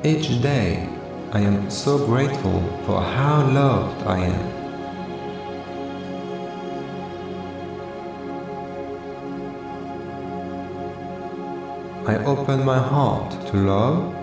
Each 0.03 0.39
day, 0.43 0.87
I 1.31 1.39
am 1.39 1.71
so 1.71 2.05
grateful 2.05 2.61
for 2.85 3.01
how 3.01 3.47
loved 3.49 4.05
I 4.05 4.19
am. 4.25 4.45
I 12.07 12.23
open 12.25 12.63
my 12.63 12.77
heart 12.77 13.31
to 13.47 13.57
love 13.57 14.13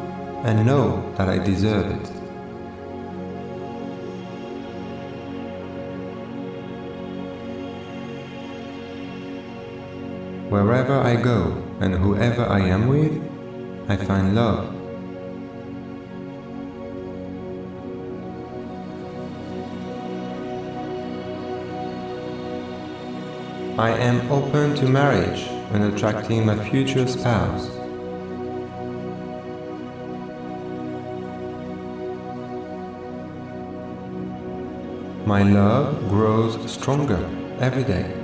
and 0.45 0.65
know 0.65 1.13
that 1.17 1.29
I 1.29 1.39
deserve 1.39 1.91
it. 1.91 2.22
Wherever 10.53 11.01
I 11.01 11.17
go 11.17 11.57
and 11.81 11.95
whoever 11.95 12.45
I 12.45 12.61
am 12.61 12.87
with, 12.89 13.15
I 13.89 13.97
find 13.97 14.35
love. 14.35 14.69
I 23.79 23.93
am 23.93 24.31
open 24.31 24.75
to 24.75 24.87
marriage 24.87 25.41
and 25.73 25.85
attracting 25.85 26.45
my 26.45 26.63
future 26.69 27.07
spouse. 27.07 27.71
My 35.25 35.43
love 35.45 36.11
grows 36.11 36.71
stronger 36.71 37.27
every 37.59 37.85
day. 37.85 38.22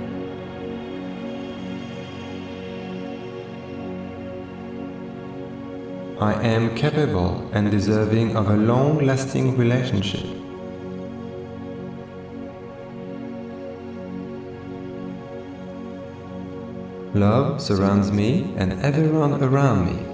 I 6.21 6.33
am 6.43 6.75
capable 6.75 7.49
and 7.53 7.71
deserving 7.71 8.35
of 8.35 8.49
a 8.49 8.57
long 8.57 8.97
lasting 9.05 9.55
relationship. 9.55 10.25
Love 17.13 17.61
surrounds 17.61 18.11
me 18.11 18.53
and 18.57 18.73
everyone 18.81 19.41
around 19.41 19.85
me. 19.85 20.05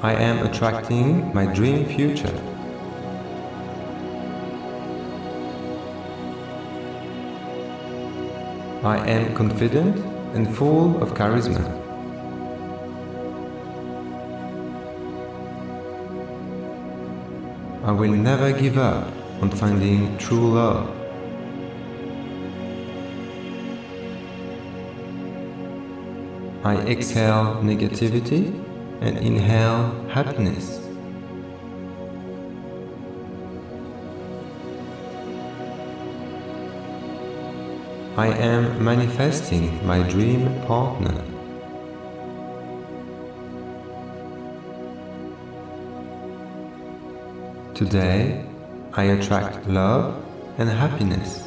I 0.00 0.12
am 0.14 0.46
attracting 0.46 1.34
my 1.34 1.52
dream 1.52 1.84
future. 1.84 2.57
I 8.84 8.98
am 9.08 9.34
confident 9.34 9.96
and 10.34 10.54
full 10.56 11.02
of 11.02 11.14
charisma. 11.14 11.66
I 17.84 17.90
will 17.90 18.12
never 18.12 18.52
give 18.52 18.78
up 18.78 19.08
on 19.42 19.50
finding 19.50 20.16
true 20.18 20.54
love. 20.54 20.88
I 26.62 26.76
exhale 26.86 27.60
negativity 27.62 28.54
and 29.00 29.18
inhale 29.18 29.90
happiness. 30.10 30.87
I 38.18 38.26
am 38.30 38.82
manifesting 38.82 39.86
my 39.86 40.02
dream 40.02 40.52
partner. 40.66 41.22
Today, 47.76 48.44
I 48.94 49.04
attract 49.04 49.68
love 49.68 50.20
and 50.58 50.68
happiness. 50.68 51.46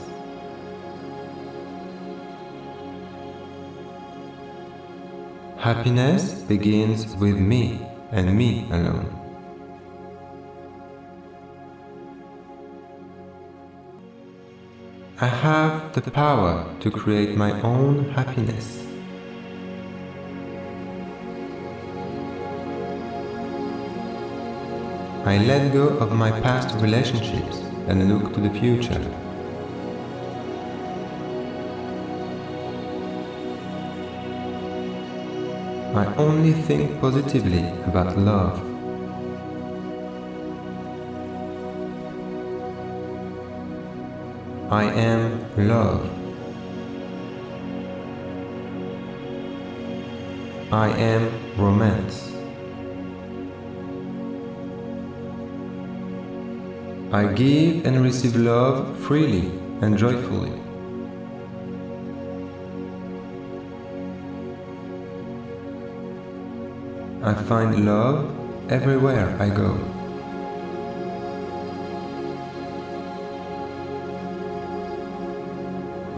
Happiness 5.58 6.36
begins 6.44 7.06
with 7.18 7.36
me 7.38 7.86
and 8.14 8.34
me 8.38 8.66
alone. 8.72 9.12
I 15.20 15.28
have 15.28 15.81
the 16.00 16.12
power 16.12 16.66
to 16.80 16.90
create 16.90 17.36
my 17.36 17.52
own 17.62 18.10
happiness. 18.12 18.88
I 25.26 25.38
let 25.38 25.74
go 25.74 25.90
of 26.00 26.14
my 26.14 26.32
past 26.42 26.76
relationships 26.82 27.58
and 27.88 28.08
look 28.08 28.34
to 28.34 28.40
the 28.40 28.50
future. 28.60 29.02
I 35.94 36.06
only 36.16 36.54
think 36.54 37.02
positively 37.02 37.68
about 37.86 38.18
love. 38.18 38.72
I 44.72 44.86
am 44.86 45.41
love. 45.58 46.10
I 50.72 50.90
am 50.90 51.30
romance. 51.58 52.32
I 57.12 57.26
give 57.34 57.86
and 57.86 58.02
receive 58.02 58.38
love 58.38 58.98
freely 59.00 59.52
and 59.82 59.98
joyfully. 59.98 60.54
I 67.22 67.34
find 67.34 67.86
love 67.86 68.72
everywhere 68.72 69.36
I 69.40 69.50
go. 69.50 70.01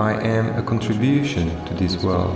I 0.03 0.21
am 0.21 0.49
a 0.57 0.61
contribution 0.61 1.47
to 1.65 1.73
this 1.75 1.95
world. 2.03 2.35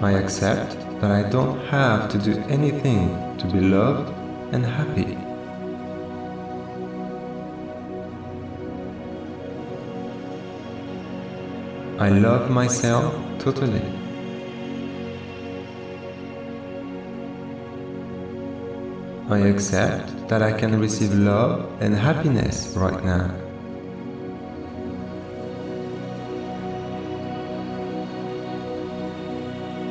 I 0.00 0.12
accept 0.12 0.78
that 1.00 1.10
I 1.10 1.28
don't 1.28 1.58
have 1.66 2.08
to 2.10 2.18
do 2.18 2.38
anything 2.48 3.36
to 3.38 3.46
be 3.48 3.58
loved 3.58 4.14
and 4.54 4.64
happy. 4.64 5.16
I 11.98 12.10
love 12.10 12.52
myself 12.52 13.12
totally. 13.40 13.82
I 19.28 19.38
accept 19.38 20.15
that 20.28 20.42
I 20.42 20.52
can 20.52 20.80
receive 20.80 21.14
love 21.14 21.70
and 21.80 21.94
happiness 21.94 22.74
right 22.76 23.04
now. 23.04 23.30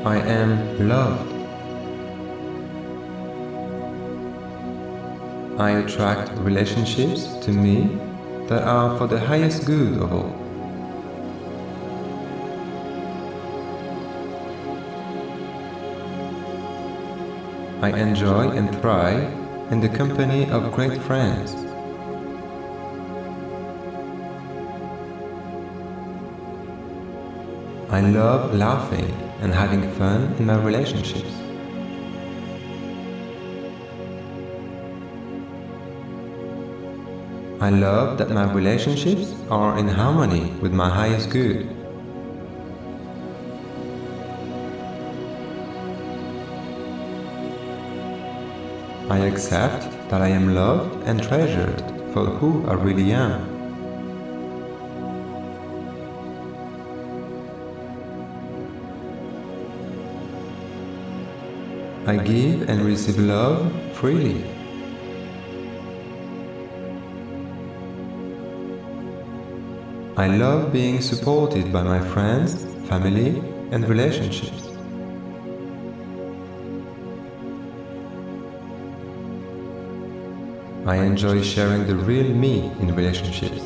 I 0.06 0.18
am 0.18 0.88
loved. 0.90 1.32
I 5.60 5.72
attract 5.72 6.32
relationships 6.40 7.34
to 7.46 7.52
me 7.52 7.98
that 8.48 8.64
are 8.64 8.98
for 8.98 9.08
the 9.08 9.20
highest 9.20 9.66
good 9.66 10.02
of 10.02 10.12
all. 10.12 10.36
I 17.82 17.90
enjoy 17.98 18.50
and 18.50 18.70
thrive 18.82 19.45
in 19.72 19.80
the 19.82 19.90
company 19.90 20.50
of 20.52 20.72
great 20.72 21.02
friends. 21.02 21.56
I 27.90 28.02
love 28.02 28.54
laughing 28.54 29.12
and 29.42 29.52
having 29.52 29.92
fun 29.94 30.36
in 30.38 30.46
my 30.46 30.58
relationships. 30.58 31.32
I 37.60 37.72
love 37.72 38.20
that 38.20 38.30
my 38.30 38.52
relationships 38.54 39.34
are 39.50 39.80
in 39.80 39.88
harmony 39.88 40.52
with 40.62 40.74
my 40.74 40.90
highest 40.90 41.32
good. 41.32 41.75
I 49.16 49.28
accept 49.28 50.10
that 50.10 50.22
I 50.22 50.28
am 50.28 50.54
loved 50.54 51.08
and 51.08 51.24
treasured 51.24 51.80
for 52.12 52.26
who 52.26 52.68
I 52.68 52.74
really 52.74 53.14
am. 53.14 53.40
I 62.06 62.18
give 62.18 62.68
and 62.70 62.82
receive 62.82 63.18
love 63.18 63.72
freely. 63.94 64.44
I 70.18 70.28
love 70.28 70.74
being 70.74 71.00
supported 71.00 71.72
by 71.72 71.84
my 71.84 72.02
friends, 72.14 72.66
family, 72.90 73.40
and 73.72 73.88
relationships. 73.88 74.65
I 80.86 80.98
enjoy 80.98 81.42
sharing 81.42 81.88
the 81.88 81.96
real 81.96 82.32
me 82.32 82.72
in 82.80 82.94
relationships. 82.96 83.64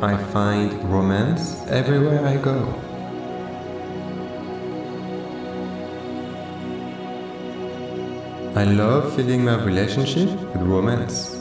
I 0.00 0.16
find 0.32 0.72
romance 0.84 1.60
everywhere 1.66 2.24
I 2.24 2.36
go. 2.36 2.60
I 8.54 8.62
love 8.62 9.16
filling 9.16 9.44
my 9.44 9.60
relationship 9.64 10.30
with 10.30 10.62
romance. 10.62 11.34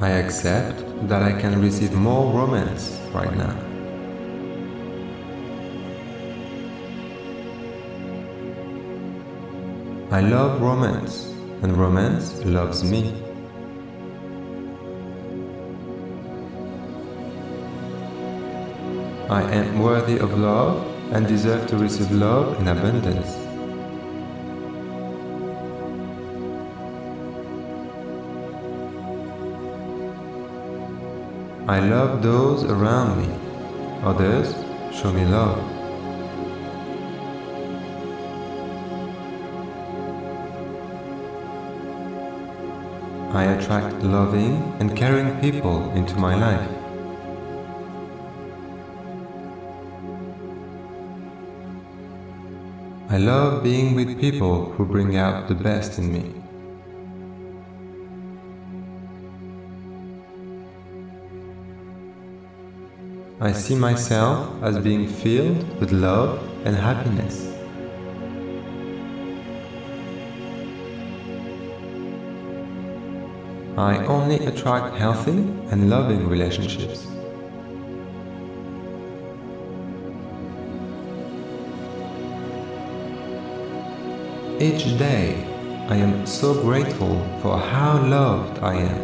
I 0.00 0.10
accept 0.10 0.82
that 1.08 1.22
I 1.22 1.40
can 1.40 1.62
receive 1.62 1.92
more 1.92 2.32
romance 2.32 2.98
right 3.12 3.36
now. 3.36 3.67
I 10.10 10.20
love 10.22 10.62
romance, 10.62 11.26
and 11.60 11.76
romance 11.76 12.42
loves 12.46 12.82
me. 12.82 13.12
I 19.28 19.42
am 19.52 19.80
worthy 19.80 20.18
of 20.18 20.38
love 20.38 20.82
and 21.12 21.26
deserve 21.26 21.66
to 21.66 21.76
receive 21.76 22.10
love 22.10 22.58
in 22.58 22.68
abundance. 22.68 23.36
I 31.68 31.80
love 31.80 32.22
those 32.22 32.64
around 32.64 33.18
me. 33.20 33.28
Others 34.04 34.54
show 34.98 35.12
me 35.12 35.26
love. 35.26 35.77
Attract 43.68 44.02
loving 44.02 44.56
and 44.80 44.96
caring 44.96 45.38
people 45.42 45.90
into 45.90 46.16
my 46.16 46.34
life. 46.34 46.70
I 53.10 53.18
love 53.18 53.62
being 53.62 53.94
with 53.94 54.18
people 54.18 54.72
who 54.72 54.86
bring 54.86 55.16
out 55.16 55.48
the 55.48 55.54
best 55.54 55.98
in 55.98 56.10
me. 56.10 56.32
I 63.38 63.52
see 63.52 63.74
myself 63.74 64.62
as 64.62 64.78
being 64.78 65.06
filled 65.06 65.78
with 65.78 65.92
love 65.92 66.40
and 66.64 66.74
happiness. 66.74 67.57
I 73.78 74.04
only 74.06 74.44
attract 74.44 74.96
healthy 74.96 75.38
and 75.70 75.88
loving 75.88 76.28
relationships. 76.28 77.06
Each 84.58 84.98
day, 84.98 85.46
I 85.88 85.94
am 85.94 86.26
so 86.26 86.60
grateful 86.60 87.24
for 87.40 87.56
how 87.56 88.02
loved 88.04 88.58
I 88.64 88.74
am. 88.74 89.00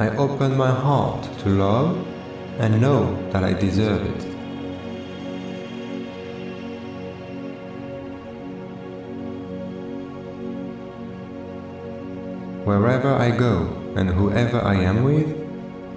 I 0.00 0.08
open 0.16 0.56
my 0.56 0.72
heart 0.72 1.22
to 1.42 1.48
love 1.48 2.04
and 2.58 2.80
know 2.80 3.30
that 3.30 3.44
I 3.44 3.52
deserve 3.52 4.02
it. 4.04 4.33
Wherever 12.74 13.14
I 13.14 13.30
go 13.30 13.68
and 13.94 14.10
whoever 14.10 14.60
I 14.60 14.74
am 14.74 15.04
with, 15.04 15.30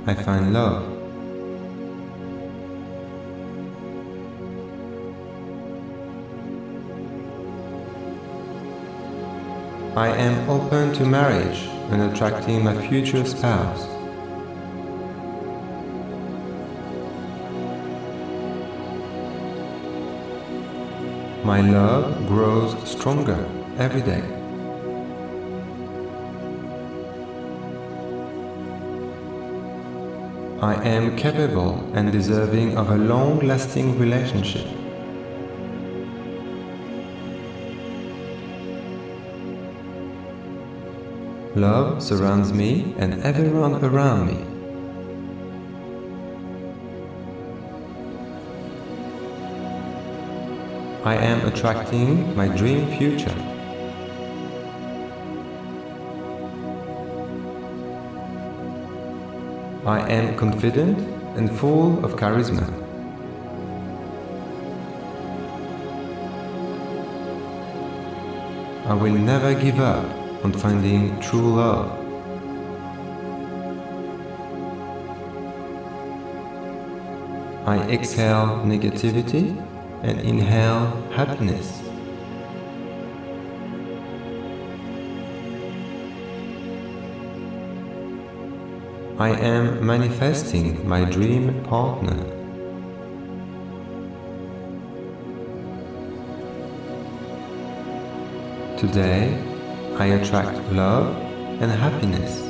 I 0.06 0.14
find 0.14 0.54
love. 0.54 0.84
I 9.98 10.10
am 10.10 10.48
open 10.48 10.94
to 10.94 11.04
marriage 11.04 11.62
and 11.90 12.14
attracting 12.14 12.64
my 12.64 12.76
future 12.88 13.26
spouse. 13.26 13.88
My 21.44 21.62
love 21.62 22.28
grows 22.28 22.78
stronger 22.88 23.44
every 23.80 24.02
day. 24.02 24.37
I 30.60 30.74
am 30.84 31.16
capable 31.16 31.88
and 31.94 32.12
deserving 32.12 32.80
of 32.80 32.90
a 32.90 32.98
long 32.98 33.42
lasting 33.42 34.00
relationship. 34.00 34.66
Love 41.56 42.02
surrounds 42.02 42.52
me 42.54 42.96
and 42.98 43.22
everyone 43.22 43.86
around 43.86 44.26
me. 44.26 44.44
I 51.04 51.18
am 51.18 51.46
attracting 51.46 52.36
my 52.36 52.48
dream 52.48 52.88
future. 52.98 53.47
I 59.88 60.00
am 60.10 60.36
confident 60.36 61.00
and 61.38 61.50
full 61.50 62.04
of 62.04 62.18
charisma. 62.18 62.68
I 68.86 68.94
will 68.94 69.14
never 69.14 69.54
give 69.54 69.80
up 69.80 70.04
on 70.44 70.52
finding 70.52 71.18
true 71.22 71.56
love. 71.56 71.90
I 77.66 77.80
exhale 77.90 78.64
negativity 78.66 79.56
and 80.04 80.20
inhale 80.20 81.02
happiness. 81.14 81.87
I 89.20 89.30
am 89.30 89.84
manifesting 89.84 90.88
my 90.88 91.04
dream 91.04 91.64
partner. 91.64 92.24
Today, 98.78 99.36
I 99.98 100.06
attract 100.06 100.56
love 100.72 101.16
and 101.60 101.72
happiness. 101.72 102.46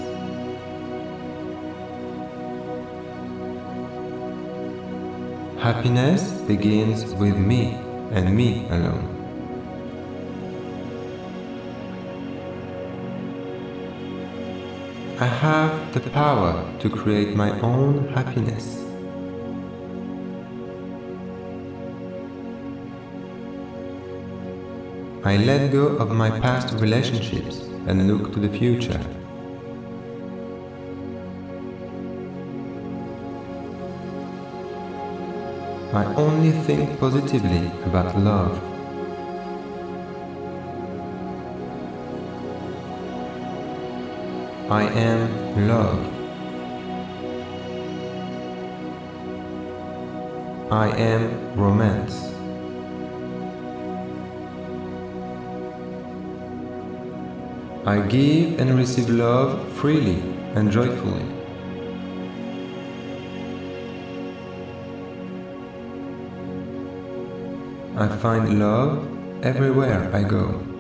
Happiness 5.62 6.34
begins 6.50 7.14
with 7.16 7.38
me 7.38 7.76
and 8.12 8.36
me 8.36 8.68
alone. 8.68 9.18
I 15.22 15.26
have 15.26 15.87
the 16.04 16.10
power 16.12 16.64
to 16.80 16.90
create 16.90 17.36
my 17.36 17.50
own 17.62 18.08
happiness. 18.10 18.84
I 25.26 25.38
let 25.38 25.72
go 25.72 25.88
of 25.98 26.12
my 26.12 26.30
past 26.40 26.80
relationships 26.80 27.62
and 27.88 28.08
look 28.08 28.32
to 28.34 28.40
the 28.40 28.50
future. 28.50 29.02
I 35.94 36.06
only 36.14 36.52
think 36.52 37.00
positively 37.00 37.72
about 37.86 38.20
love. 38.20 38.67
I 44.70 44.84
am 44.84 45.66
love. 45.66 45.98
I 50.70 50.90
am 50.90 51.56
romance. 51.56 52.34
I 57.86 58.02
give 58.10 58.60
and 58.60 58.78
receive 58.78 59.10
love 59.10 59.72
freely 59.72 60.22
and 60.56 60.70
joyfully. 60.70 61.24
I 67.96 68.10
find 68.18 68.60
love 68.60 69.08
everywhere 69.46 70.14
I 70.14 70.24
go. 70.24 70.77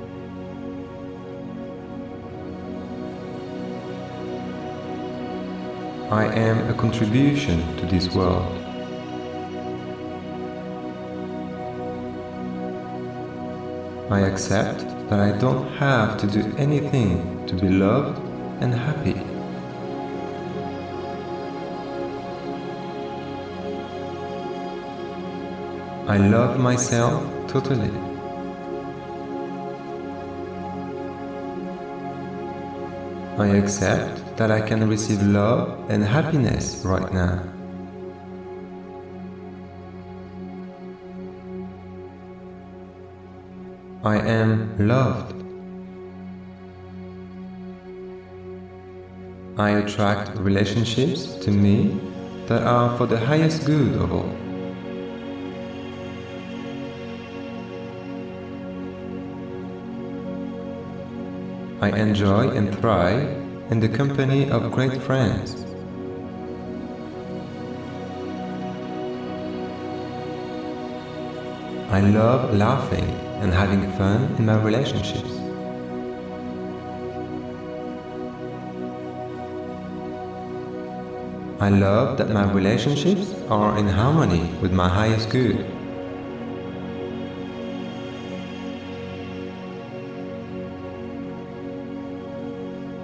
I 6.18 6.26
am 6.34 6.68
a 6.68 6.74
contribution 6.74 7.59
to 7.78 7.86
this 7.86 8.09
world. 8.15 8.51
I 14.09 14.22
accept 14.22 14.80
that 15.09 15.20
I 15.20 15.38
don't 15.38 15.68
have 15.74 16.18
to 16.22 16.26
do 16.26 16.41
anything 16.57 17.45
to 17.45 17.53
be 17.53 17.70
loved 17.70 18.18
and 18.61 18.74
happy. 18.74 19.13
I 26.07 26.18
love 26.18 26.59
myself 26.59 27.22
totally. 27.47 27.91
I 33.38 33.49
accept 33.61 34.16
that 34.38 34.52
I 34.52 34.62
can 34.62 34.88
receive 34.88 35.22
love 35.24 35.90
and 35.90 36.04
happiness 36.04 36.84
right 36.86 37.12
now. 37.12 37.42
I 44.04 44.18
am 44.20 44.78
loved. 44.78 45.34
I 49.58 49.72
attract 49.72 50.38
relationships 50.38 51.34
to 51.44 51.50
me 51.50 52.00
that 52.46 52.62
are 52.62 52.96
for 52.96 53.08
the 53.08 53.18
highest 53.18 53.66
good 53.66 53.96
of 53.96 54.14
all. 54.14 54.30
I 61.82 61.90
enjoy 61.90 62.50
and 62.52 62.74
thrive 62.80 63.37
in 63.70 63.82
the 63.82 63.89
company 63.89 64.49
of 64.49 64.72
great 64.72 65.01
friends. 65.01 65.65
I 71.89 71.99
love 72.01 72.55
laughing 72.55 73.03
and 73.41 73.53
having 73.53 73.91
fun 73.93 74.34
in 74.38 74.45
my 74.45 74.61
relationships. 74.61 75.32
I 81.59 81.70
love 81.70 82.18
that 82.20 82.30
my 82.30 82.49
relationships 82.51 83.34
are 83.49 83.78
in 83.78 83.88
harmony 83.88 84.49
with 84.61 84.72
my 84.72 84.88
highest 84.88 85.30
good. 85.30 85.77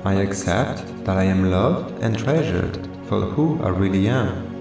I 0.06 0.16
accept 0.16 0.84
that 1.06 1.16
I 1.18 1.24
am 1.24 1.50
loved 1.50 2.04
and 2.04 2.18
treasured 2.18 2.76
for 3.08 3.22
who 3.22 3.64
I 3.64 3.70
really 3.70 4.10
am. 4.10 4.54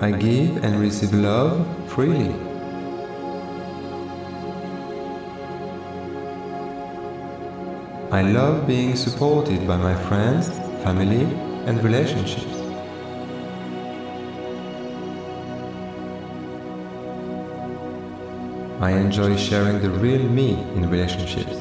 I 0.00 0.12
give 0.12 0.62
and 0.62 0.80
receive 0.80 1.12
love 1.12 1.66
freely. 1.90 2.34
I 8.12 8.22
love 8.22 8.68
being 8.68 8.94
supported 8.94 9.66
by 9.66 9.76
my 9.76 9.94
friends, 10.06 10.50
family, 10.84 11.24
and 11.66 11.82
relationships. 11.82 12.51
I 18.82 18.90
enjoy 18.90 19.36
sharing 19.36 19.80
the 19.80 19.90
real 19.90 20.24
me 20.28 20.54
in 20.74 20.90
relationships. 20.90 21.54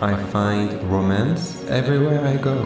I 0.00 0.14
find 0.32 0.82
romance 0.90 1.62
everywhere 1.68 2.26
I 2.26 2.38
go. 2.38 2.64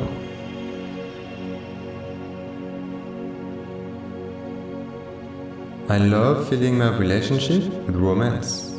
I 5.88 5.98
love 5.98 6.48
filling 6.48 6.78
my 6.78 6.96
relationship 6.96 7.64
with 7.86 7.96
romance. 7.96 8.70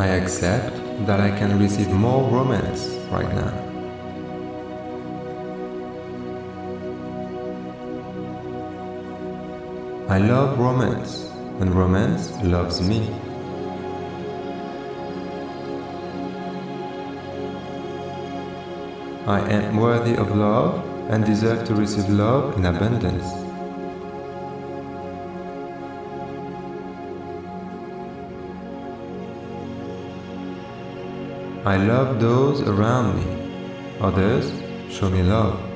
I 0.00 0.08
accept 0.18 0.74
that 1.06 1.20
I 1.20 1.30
can 1.38 1.60
receive 1.60 1.90
more 1.90 2.28
romance 2.28 2.88
right 3.12 3.32
now. 3.32 3.67
I 10.18 10.20
love 10.20 10.58
romance 10.58 11.30
and 11.60 11.72
romance 11.72 12.32
loves 12.42 12.82
me. 12.82 13.08
I 19.28 19.38
am 19.48 19.76
worthy 19.76 20.16
of 20.16 20.34
love 20.34 20.84
and 21.08 21.24
deserve 21.24 21.64
to 21.68 21.74
receive 21.76 22.08
love 22.08 22.56
in 22.58 22.66
abundance. 22.66 23.28
I 31.64 31.76
love 31.76 32.18
those 32.18 32.62
around 32.62 33.14
me. 33.18 33.26
Others 34.00 34.50
show 34.90 35.08
me 35.10 35.22
love. 35.22 35.67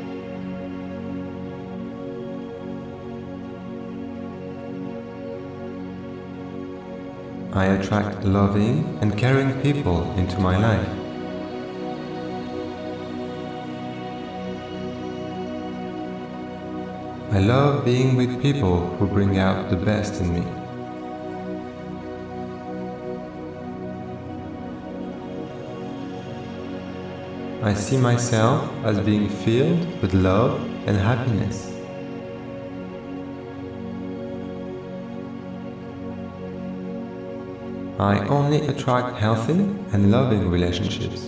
I 7.55 7.66
attract 7.66 8.24
loving 8.24 8.98
and 9.03 9.18
caring 9.18 9.61
people 9.61 10.11
into 10.12 10.40
my 10.40 10.57
life. 10.57 10.88
I 17.30 17.40
love 17.40 17.84
being 17.84 18.16
with 18.16 18.40
people 18.40 18.96
who 18.96 19.07
bring 19.07 19.38
out 19.38 19.68
the 19.68 19.76
best 19.76 20.18
in 20.22 20.32
me. 20.32 20.46
I 27.62 27.74
see 27.74 27.98
myself 27.98 28.70
as 28.82 28.98
being 29.00 29.28
filled 29.28 30.00
with 30.00 30.14
love 30.14 30.59
and 30.86 30.96
happiness. 30.96 31.72
I 38.03 38.18
only 38.26 38.66
attract 38.66 39.16
healthy 39.16 39.53
and 39.92 40.11
loving 40.11 40.50
relationships. 40.50 41.22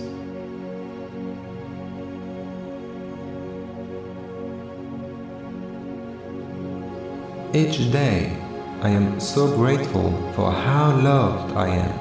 Each 7.55 7.93
day, 7.93 8.37
I 8.83 8.89
am 8.89 9.20
so 9.20 9.55
grateful 9.55 10.11
for 10.35 10.51
how 10.51 10.97
loved 11.01 11.57
I 11.57 11.68
am. 11.68 11.95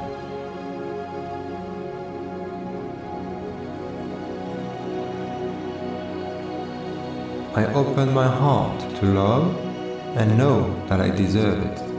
I 7.55 7.71
open 7.76 8.11
my 8.11 8.28
heart 8.28 8.80
to 8.95 9.05
love 9.05 9.55
and 10.17 10.36
know 10.36 10.76
that 10.88 10.99
I 10.99 11.11
deserve 11.11 11.61
it. 11.63 11.93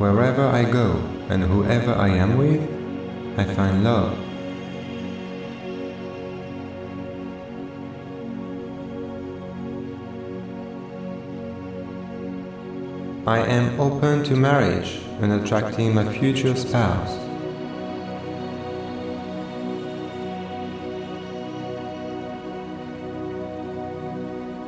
Wherever 0.00 0.46
I 0.46 0.64
go 0.64 0.96
and 1.28 1.42
whoever 1.42 1.92
I 1.92 2.08
am 2.08 2.38
with, 2.38 2.62
I 3.38 3.44
find 3.44 3.84
love. 3.84 4.18
I 13.26 13.40
am 13.40 13.78
open 13.78 14.24
to 14.24 14.36
marriage 14.36 15.02
and 15.20 15.34
attracting 15.34 15.94
my 15.94 16.10
future 16.10 16.56
spouse. 16.56 17.18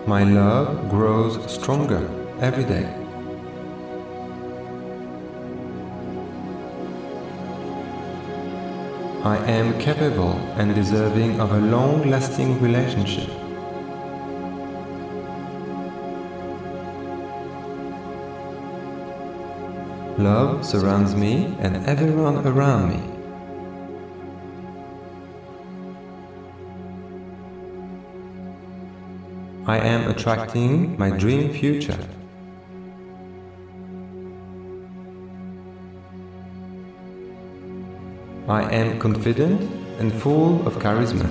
My 0.06 0.24
love 0.24 0.90
grows 0.90 1.50
stronger 1.50 2.06
every 2.38 2.64
day. 2.64 3.01
I 9.24 9.36
am 9.48 9.78
capable 9.78 10.32
and 10.56 10.74
deserving 10.74 11.40
of 11.40 11.52
a 11.52 11.58
long 11.58 12.10
lasting 12.10 12.60
relationship. 12.60 13.28
Love 20.18 20.66
surrounds 20.66 21.14
me 21.14 21.54
and 21.60 21.86
everyone 21.86 22.44
around 22.44 22.88
me. 22.88 23.00
I 29.68 29.78
am 29.78 30.10
attracting 30.10 30.98
my 30.98 31.10
dream 31.10 31.52
future. 31.52 32.08
I 38.52 38.70
am 38.70 38.98
confident 38.98 39.62
and 39.98 40.12
full 40.12 40.66
of 40.66 40.74
charisma. 40.74 41.26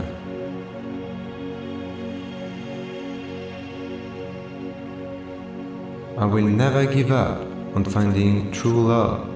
I 6.18 6.26
will 6.26 6.48
never 6.48 6.88
give 6.88 7.12
up 7.12 7.38
on 7.76 7.84
finding 7.84 8.52
true 8.52 8.88
love. 8.88 9.30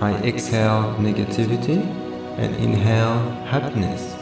I 0.00 0.14
exhale 0.24 0.96
negativity 0.98 1.84
and 2.38 2.56
inhale 2.56 3.18
happiness. 3.52 4.13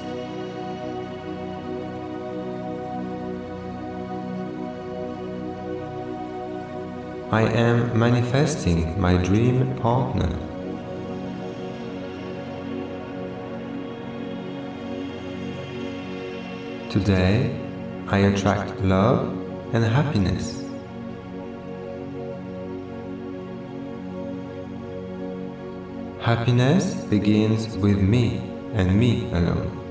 I 7.32 7.44
am 7.44 7.98
manifesting 7.98 9.00
my 9.00 9.16
dream 9.16 9.74
partner. 9.76 10.28
Today, 16.90 17.58
I 18.08 18.18
attract 18.18 18.78
love 18.82 19.32
and 19.72 19.82
happiness. 19.82 20.62
Happiness 26.20 26.96
begins 27.06 27.78
with 27.78 27.98
me 27.98 28.42
and 28.74 28.94
me 29.00 29.24
alone. 29.32 29.81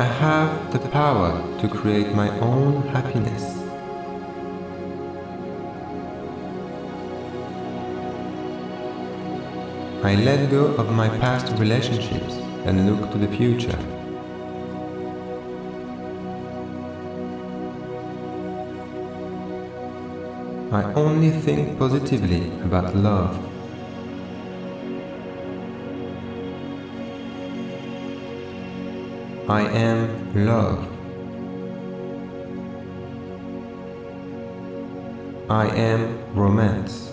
I 0.00 0.04
have 0.04 0.72
the 0.72 0.78
power 0.90 1.32
to 1.58 1.68
create 1.68 2.14
my 2.14 2.28
own 2.38 2.86
happiness. 2.86 3.42
I 10.04 10.14
let 10.14 10.52
go 10.52 10.66
of 10.76 10.92
my 10.92 11.08
past 11.18 11.52
relationships 11.58 12.34
and 12.64 12.86
look 12.88 13.10
to 13.10 13.18
the 13.18 13.26
future. 13.26 13.76
I 20.70 20.92
only 20.94 21.30
think 21.30 21.76
positively 21.76 22.52
about 22.62 22.94
love. 22.94 23.47
I 29.48 29.62
am 29.62 30.44
love. 30.44 30.86
I 35.48 35.68
am 35.68 36.18
romance. 36.34 37.12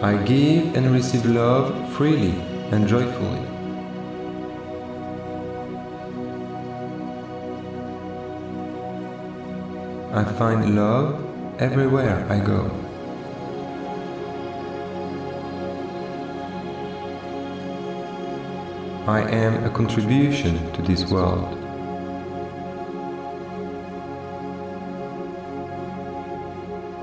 I 0.00 0.16
give 0.22 0.76
and 0.76 0.92
receive 0.92 1.26
love 1.26 1.92
freely 1.94 2.40
and 2.70 2.86
joyfully. 2.86 3.42
I 10.12 10.22
find 10.38 10.76
love 10.76 11.18
everywhere 11.58 12.24
I 12.30 12.38
go. 12.38 12.83
I 19.06 19.20
am 19.20 19.64
a 19.64 19.68
contribution 19.68 20.72
to 20.72 20.80
this 20.80 21.04
world. 21.10 21.58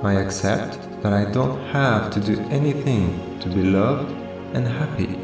I 0.04 0.14
accept 0.14 0.80
that 1.04 1.14
I 1.14 1.26
don't 1.32 1.62
have 1.68 2.10
to 2.14 2.20
do 2.20 2.40
anything 2.50 3.40
to 3.42 3.50
be 3.50 3.62
loved 3.62 4.12
and 4.56 4.68
happy. 4.68 5.16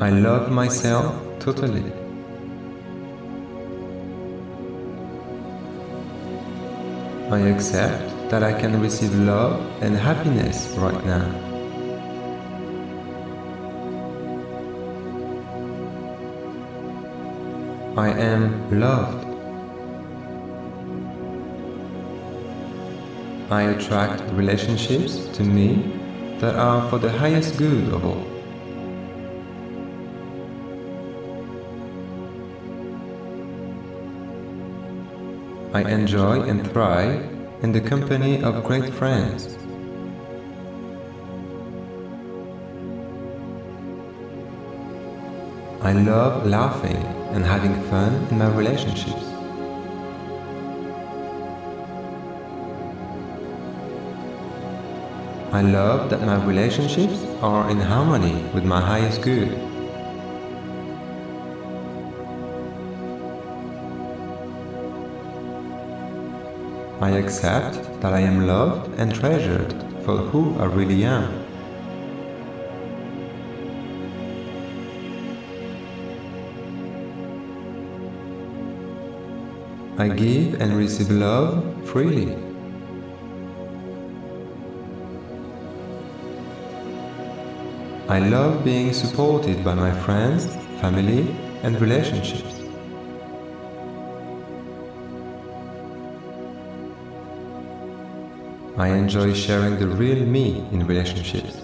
I 0.00 0.08
love 0.08 0.50
myself 0.50 1.14
totally. 1.40 1.92
I 7.30 7.40
accept 7.50 8.09
that 8.30 8.44
I 8.44 8.52
can 8.52 8.80
receive 8.80 9.12
love 9.18 9.60
and 9.82 9.96
happiness 9.96 10.68
right 10.78 11.04
now. 11.04 11.26
I 17.96 18.10
am 18.10 18.78
loved. 18.78 19.26
I 23.50 23.62
attract 23.62 24.22
relationships 24.30 25.26
to 25.36 25.42
me 25.42 25.98
that 26.38 26.54
are 26.54 26.88
for 26.88 27.00
the 27.00 27.10
highest 27.10 27.58
good 27.58 27.92
of 27.92 28.04
all. 28.04 28.24
I 35.74 35.82
enjoy 35.90 36.42
and 36.42 36.64
thrive 36.70 37.39
in 37.62 37.72
the 37.72 37.80
company 37.80 38.42
of 38.42 38.64
great 38.64 38.92
friends. 38.94 39.56
I 45.82 45.92
love 45.92 46.46
laughing 46.46 46.96
and 47.34 47.44
having 47.44 47.74
fun 47.90 48.14
in 48.30 48.38
my 48.38 48.48
relationships. 48.56 49.24
I 55.52 55.62
love 55.62 56.08
that 56.10 56.22
my 56.22 56.42
relationships 56.44 57.24
are 57.42 57.70
in 57.70 57.80
harmony 57.80 58.42
with 58.54 58.64
my 58.64 58.80
highest 58.80 59.20
good. 59.20 59.69
I 67.02 67.12
accept 67.12 68.02
that 68.02 68.12
I 68.12 68.20
am 68.20 68.46
loved 68.46 68.98
and 68.98 69.14
treasured 69.14 69.72
for 70.04 70.18
who 70.18 70.58
I 70.58 70.66
really 70.66 71.02
am. 71.04 71.32
I 79.96 80.08
give 80.08 80.60
and 80.60 80.76
receive 80.76 81.10
love 81.10 81.64
freely. 81.88 82.36
I 88.10 88.18
love 88.18 88.62
being 88.62 88.92
supported 88.92 89.64
by 89.64 89.72
my 89.72 89.92
friends, 90.04 90.54
family, 90.82 91.34
and 91.62 91.80
relationships. 91.80 92.59
I 98.80 98.88
enjoy 98.96 99.34
sharing 99.34 99.78
the 99.78 99.86
real 99.86 100.24
me 100.24 100.66
in 100.72 100.86
relationships. 100.86 101.60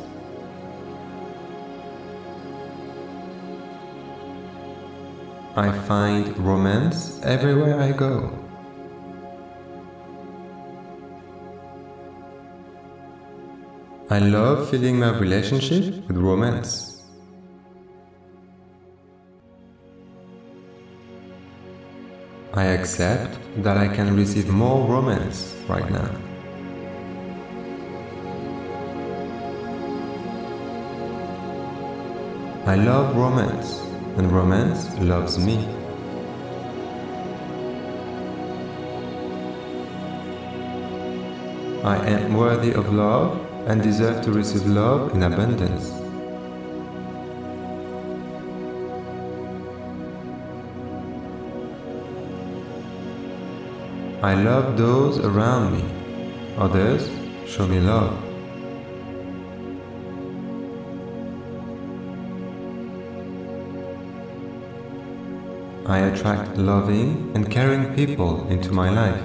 I 5.57 5.73
find 5.89 6.37
romance 6.37 7.19
everywhere 7.23 7.81
I 7.81 7.93
go. 7.93 8.31
I 14.11 14.19
love 14.19 14.69
filling 14.69 14.99
my 14.99 15.19
relationship 15.19 16.07
with 16.07 16.19
romance. 16.19 17.03
I 22.53 22.65
accept 22.77 23.39
that 23.65 23.79
I 23.79 23.89
can 23.89 24.15
receive 24.15 24.49
more 24.49 24.87
romance 24.87 25.57
right 25.67 25.91
now. 25.91 26.26
I 32.67 32.75
love 32.75 33.15
romance, 33.15 33.79
and 34.17 34.33
romance 34.33 34.93
loves 34.99 35.39
me. 35.39 35.57
I 41.85 41.97
am 42.09 42.35
worthy 42.35 42.73
of 42.73 42.93
love 42.93 43.39
and 43.69 43.81
deserve 43.81 44.21
to 44.25 44.33
receive 44.33 44.67
love 44.67 45.15
in 45.15 45.23
abundance. 45.23 45.93
I 54.25 54.35
love 54.35 54.77
those 54.77 55.21
around 55.21 55.73
me. 55.73 55.85
Others 56.59 57.09
show 57.47 57.69
me 57.69 57.79
love. 57.79 58.26
I 65.89 65.99
attract 65.99 66.57
loving 66.57 67.31
and 67.37 67.49
caring 67.49 67.95
people 67.95 68.45
into 68.49 68.73
my 68.73 68.91
life. 68.91 69.23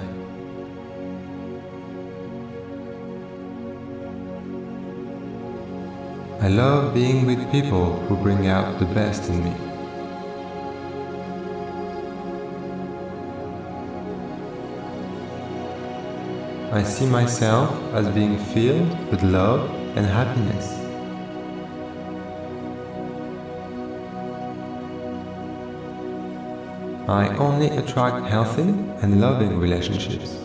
I 6.40 6.46
love 6.46 6.94
being 6.94 7.26
with 7.26 7.50
people 7.50 7.98
who 8.06 8.16
bring 8.16 8.46
out 8.46 8.78
the 8.78 8.84
best 8.84 9.28
in 9.28 9.42
me. 9.42 9.54
I 16.70 16.84
see 16.84 17.06
myself 17.06 17.70
as 17.92 18.06
being 18.14 18.38
filled 18.38 19.10
with 19.10 19.24
love 19.24 19.68
and 19.96 20.06
happiness. 20.06 20.81
I 27.12 27.28
only 27.36 27.68
attract 27.68 28.26
healthy 28.26 28.62
and 29.02 29.20
loving 29.20 29.58
relationships. 29.58 30.38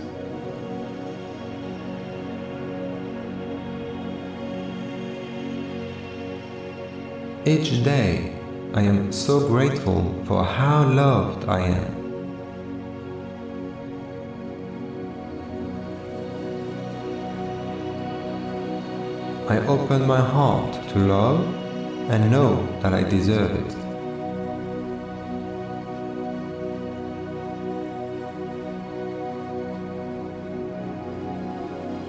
Each 7.46 7.82
day, 7.86 8.36
I 8.74 8.82
am 8.82 9.14
so 9.14 9.48
grateful 9.48 10.14
for 10.26 10.44
how 10.44 10.84
loved 10.92 11.48
I 11.48 11.62
am. 11.62 11.94
I 19.48 19.66
open 19.68 20.06
my 20.06 20.20
heart 20.20 20.74
to 20.90 21.00
love 21.00 21.40
and 22.12 22.30
know 22.30 22.68
that 22.82 22.94
I 22.94 23.04
deserve 23.04 23.52
it. 23.52 23.87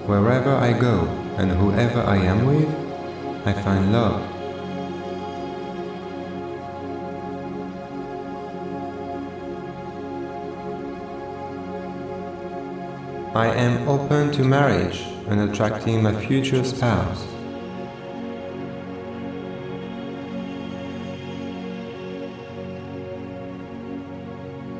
Wherever 0.09 0.55
I 0.55 0.73
go 0.73 1.01
and 1.37 1.51
whoever 1.51 2.01
I 2.01 2.17
am 2.17 2.47
with, 2.47 2.67
I 3.45 3.53
find 3.53 3.93
love. 3.93 4.19
I 13.35 13.49
am 13.53 13.87
open 13.87 14.31
to 14.31 14.43
marriage 14.43 15.01
and 15.27 15.47
attracting 15.47 16.01
my 16.01 16.19
future 16.25 16.63
spouse. 16.63 17.27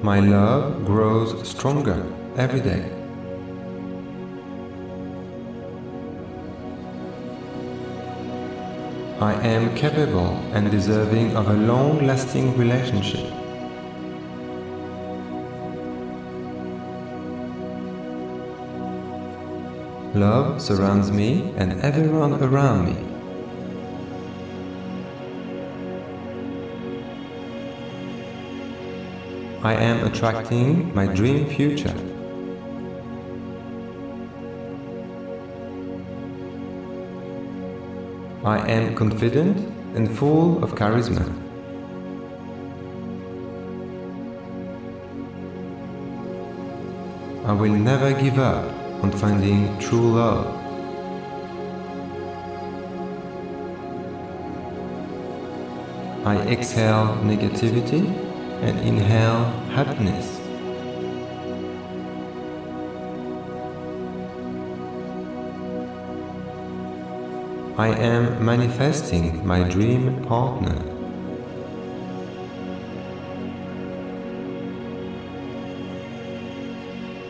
My 0.02 0.22
love 0.22 0.86
grows 0.86 1.48
stronger 1.48 2.04
every 2.36 2.62
day. 2.62 2.99
I 9.22 9.34
am 9.46 9.76
capable 9.76 10.40
and 10.54 10.72
deserving 10.72 11.36
of 11.36 11.50
a 11.50 11.54
long 11.54 12.08
lasting 12.08 12.56
relationship. 12.58 13.30
Love 20.16 20.62
surrounds 20.62 21.12
me 21.12 21.54
and 21.58 21.82
everyone 21.82 22.42
around 22.42 22.86
me. 22.86 22.96
I 29.62 29.74
am 29.74 30.08
attracting 30.08 30.96
my 30.96 31.08
dream 31.08 31.46
future. 31.46 32.19
I 38.50 38.68
am 38.68 38.96
confident 38.96 39.58
and 39.96 40.10
full 40.10 40.64
of 40.64 40.74
charisma. 40.74 41.24
I 47.46 47.52
will 47.52 47.74
never 47.74 48.12
give 48.20 48.40
up 48.40 48.66
on 49.04 49.12
finding 49.12 49.78
true 49.78 50.14
love. 50.16 50.48
I 56.26 56.38
exhale 56.48 57.20
negativity 57.22 58.04
and 58.64 58.80
inhale 58.80 59.46
happiness. 59.78 60.39
I 67.80 67.96
am 67.96 68.44
manifesting 68.44 69.48
my 69.48 69.64
dream 69.64 70.22
partner. 70.26 70.76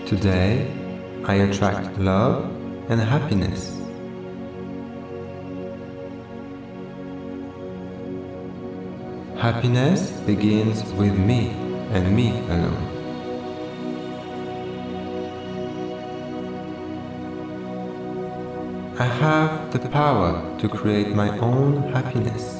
Today, 0.08 0.74
I 1.26 1.36
attract 1.36 2.00
love 2.00 2.46
and 2.90 3.00
happiness. 3.00 3.78
Happiness 9.38 10.10
begins 10.26 10.82
with 10.94 11.16
me 11.16 11.50
and 11.92 12.16
me 12.16 12.30
alone. 12.50 12.88
I 18.98 19.06
have 19.06 19.59
the 19.78 19.90
power 19.90 20.58
to 20.60 20.68
create 20.68 21.10
my 21.16 21.30
own 21.40 21.94
happiness. 21.94 22.56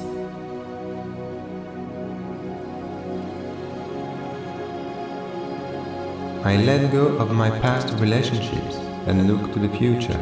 I 6.44 6.56
let 6.56 6.92
go 6.92 7.08
of 7.18 7.32
my 7.32 7.50
past 7.60 7.92
relationships 7.98 8.76
and 9.06 9.26
look 9.26 9.52
to 9.52 9.58
the 9.58 9.68
future. 9.76 10.20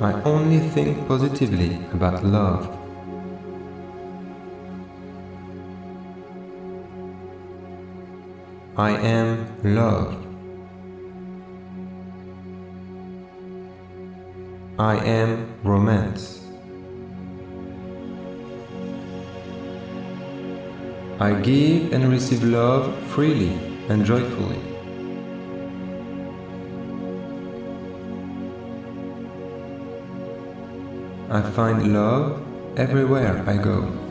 I 0.00 0.12
only 0.22 0.60
think 0.60 1.08
positively 1.08 1.74
about 1.92 2.24
love. 2.24 2.78
I 8.76 8.92
am 8.92 9.47
love. 9.64 10.14
I 14.78 14.96
am 15.04 15.52
romance. 15.64 16.46
I 21.18 21.32
give 21.32 21.92
and 21.92 22.08
receive 22.08 22.44
love 22.44 22.96
freely 23.08 23.58
and 23.88 24.04
joyfully. 24.04 24.60
I 31.28 31.42
find 31.42 31.92
love 31.92 32.40
everywhere 32.76 33.42
I 33.48 33.56
go. 33.56 34.07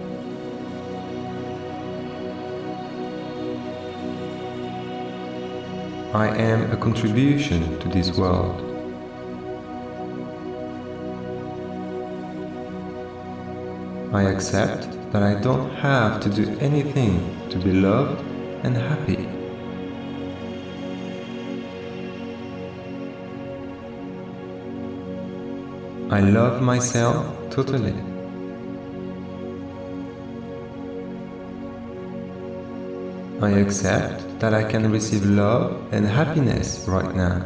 I 6.14 6.30
am 6.38 6.72
a 6.72 6.78
contribution 6.78 7.78
to 7.80 7.89
this 7.89 8.18
world. 8.18 8.64
I 14.14 14.24
accept 14.24 14.88
that 15.12 15.22
I 15.22 15.34
don't 15.41 15.70
have 15.72 16.22
to 16.22 16.30
do 16.30 16.58
anything 16.60 17.49
to 17.49 17.60
be 17.60 17.74
loved 17.74 18.22
and 18.64 18.78
happy. 18.78 19.28
I 26.10 26.22
love 26.22 26.62
myself 26.62 27.26
totally. 27.51 27.95
I 33.41 33.49
accept 33.60 34.26
that 34.39 34.53
I 34.53 34.63
can 34.63 34.91
receive 34.91 35.25
love 35.25 35.81
and 35.91 36.05
happiness 36.05 36.85
right 36.88 37.15
now. 37.15 37.43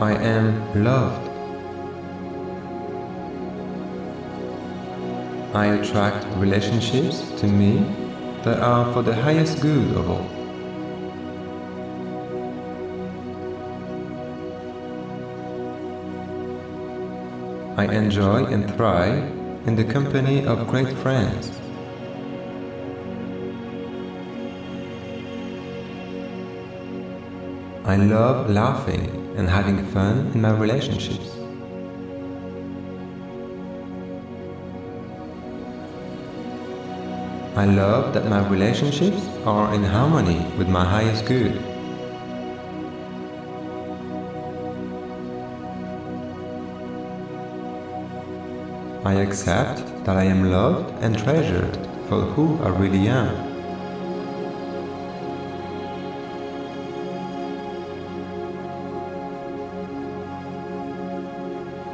I 0.00 0.12
am 0.14 0.84
loved. 0.84 1.28
I 5.52 5.66
attract 5.66 6.24
relationships 6.36 7.28
to 7.40 7.48
me 7.48 7.84
that 8.44 8.60
are 8.60 8.92
for 8.92 9.02
the 9.02 9.14
highest 9.14 9.60
good 9.60 9.96
of 9.96 10.08
all. 10.08 10.30
I 17.76 17.84
enjoy 17.92 18.44
and 18.44 18.72
thrive 18.76 19.39
in 19.66 19.76
the 19.76 19.84
company 19.84 20.46
of 20.46 20.66
great 20.66 20.96
friends. 20.98 21.50
I 27.84 27.96
love 27.96 28.48
laughing 28.48 29.34
and 29.36 29.48
having 29.48 29.84
fun 29.86 30.30
in 30.34 30.40
my 30.40 30.52
relationships. 30.52 31.36
I 37.56 37.66
love 37.66 38.14
that 38.14 38.26
my 38.28 38.46
relationships 38.48 39.26
are 39.44 39.74
in 39.74 39.84
harmony 39.84 40.46
with 40.56 40.68
my 40.68 40.84
highest 40.84 41.26
good. 41.26 41.69
I 49.02 49.14
accept 49.14 50.04
that 50.04 50.16
I 50.16 50.24
am 50.24 50.50
loved 50.50 50.92
and 51.02 51.18
treasured 51.18 51.74
for 52.06 52.20
who 52.20 52.62
I 52.62 52.68
really 52.68 53.08
am. 53.08 53.50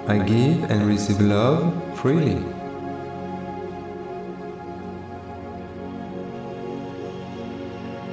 I 0.09 0.19
give 0.19 0.69
and 0.69 0.89
receive 0.89 1.21
love 1.21 1.73
freely. 1.97 2.43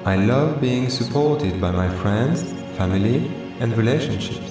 I 0.06 0.18
love 0.18 0.62
being 0.62 0.90
supported 0.90 1.60
by 1.60 1.72
my 1.72 1.90
friends, 2.02 2.44
family, 2.78 3.32
and 3.60 3.76
relationships. 3.76 4.43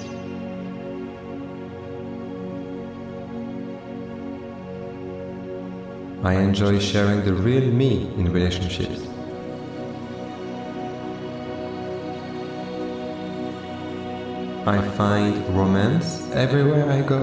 Enjoy 6.42 6.78
sharing 6.78 7.24
the 7.24 7.32
real 7.32 7.64
me 7.70 8.10
in 8.18 8.32
relationships. 8.32 9.00
I 14.66 14.80
find 14.96 15.34
romance 15.56 16.30
everywhere 16.32 16.90
I 16.90 17.00
go. 17.02 17.22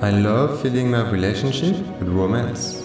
I 0.00 0.10
love 0.10 0.60
filling 0.60 0.90
my 0.90 1.08
relationship 1.10 1.76
with 1.98 2.08
romance. 2.08 2.84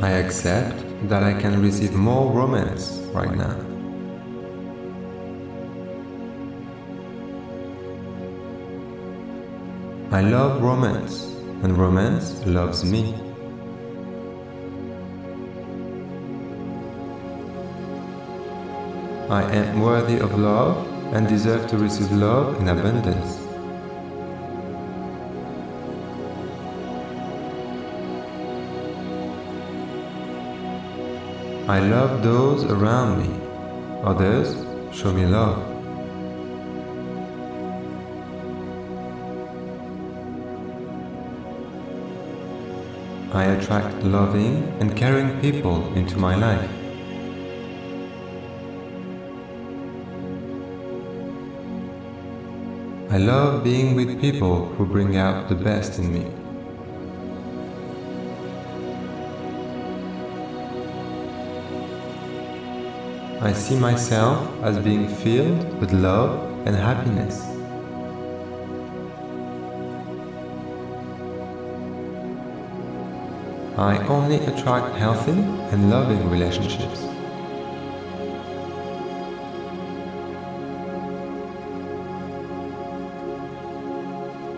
I 0.00 0.10
accept 0.10 0.84
that 1.08 1.22
I 1.22 1.34
can 1.40 1.60
receive 1.60 1.92
more 1.92 2.30
romance 2.32 2.98
right 3.12 3.34
now. 3.34 3.67
I 10.10 10.22
love 10.22 10.62
romance, 10.62 11.24
and 11.62 11.76
romance 11.76 12.46
loves 12.46 12.82
me. 12.82 13.14
I 19.28 19.42
am 19.52 19.82
worthy 19.82 20.18
of 20.18 20.38
love 20.38 20.86
and 21.12 21.28
deserve 21.28 21.68
to 21.68 21.76
receive 21.76 22.10
love 22.10 22.58
in 22.58 22.68
abundance. 22.68 23.36
I 31.68 31.80
love 31.80 32.22
those 32.22 32.64
around 32.64 33.18
me. 33.18 33.28
Others 34.04 34.56
show 34.96 35.12
me 35.12 35.26
love. 35.26 35.67
I 43.38 43.44
attract 43.44 44.02
loving 44.02 44.66
and 44.80 44.96
caring 44.96 45.40
people 45.40 45.94
into 45.94 46.18
my 46.18 46.34
life. 46.34 46.70
I 53.12 53.18
love 53.18 53.62
being 53.62 53.94
with 53.94 54.20
people 54.20 54.66
who 54.74 54.84
bring 54.84 55.16
out 55.16 55.48
the 55.48 55.54
best 55.54 56.00
in 56.00 56.12
me. 56.12 56.26
I 63.40 63.52
see 63.52 63.76
myself 63.78 64.48
as 64.64 64.80
being 64.80 65.06
filled 65.06 65.78
with 65.78 65.92
love 65.92 66.66
and 66.66 66.74
happiness. 66.74 67.57
I 73.78 73.98
only 74.08 74.38
attract 74.38 74.96
healthy 74.96 75.30
and 75.70 75.88
loving 75.88 76.28
relationships. 76.28 77.04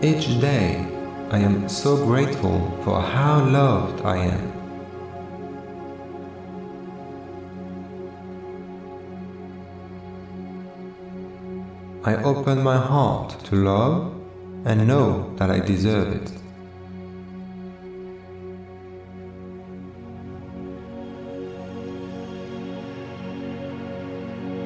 Each 0.03 0.41
day, 0.41 0.87
I 1.31 1.39
am 1.39 1.69
so 1.69 2.03
grateful 2.07 2.75
for 2.83 3.03
how 3.03 3.45
loved 3.45 4.03
I 4.07 4.17
am. 4.17 4.53
I 12.05 12.17
open 12.23 12.63
my 12.63 12.79
heart 12.79 13.39
to 13.45 13.55
love 13.57 14.15
and 14.65 14.89
know 14.89 15.35
that 15.37 15.51
I 15.51 15.61
deserve 15.61 16.09
it. 16.15 16.33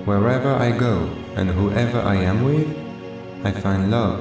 Wherever 0.05 0.53
I 0.53 0.71
go 0.71 1.09
and 1.35 1.49
whoever 1.49 1.99
I 1.99 2.17
am 2.17 2.45
with, 2.45 2.69
I 3.43 3.53
find 3.53 3.91
love. 3.91 4.21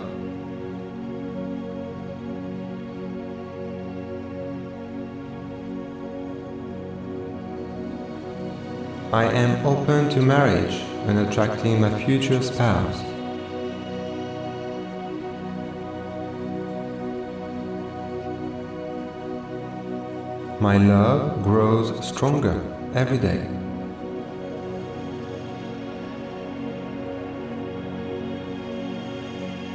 I 9.12 9.26
am 9.26 9.66
open 9.66 10.10
to 10.12 10.22
marriage 10.22 10.76
and 11.06 11.20
attracting 11.20 11.82
my 11.82 11.92
future 12.06 12.42
spouse. 12.42 13.04
My 20.62 20.78
love 20.78 21.44
grows 21.44 22.08
stronger 22.08 22.64
every 22.96 23.18
day. 23.18 23.63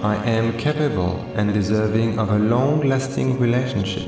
I 0.01 0.14
am 0.26 0.57
capable 0.57 1.18
and 1.34 1.53
deserving 1.53 2.20
of 2.20 2.30
a 2.30 2.38
long-lasting 2.38 3.36
relationship. 3.40 4.07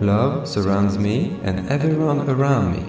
Love 0.00 0.46
surrounds 0.46 0.98
me 0.98 1.36
and 1.42 1.68
everyone 1.68 2.30
around 2.30 2.74
me. 2.74 2.84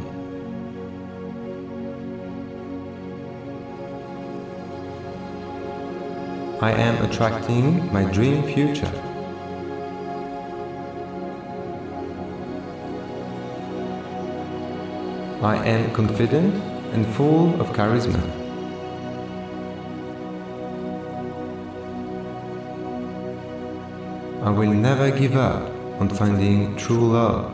I 6.62 6.74
am 6.74 7.04
attracting 7.04 7.92
my 7.92 8.04
dream 8.04 8.44
future. 8.44 9.13
I 15.44 15.58
am 15.66 15.92
confident 15.92 16.56
and 16.94 17.06
full 17.06 17.60
of 17.60 17.68
charisma. 17.74 18.24
I 24.42 24.50
will 24.50 24.74
never 24.74 25.12
give 25.12 25.36
up 25.36 25.70
on 26.00 26.08
finding 26.08 26.78
true 26.78 27.12
love. 27.12 27.52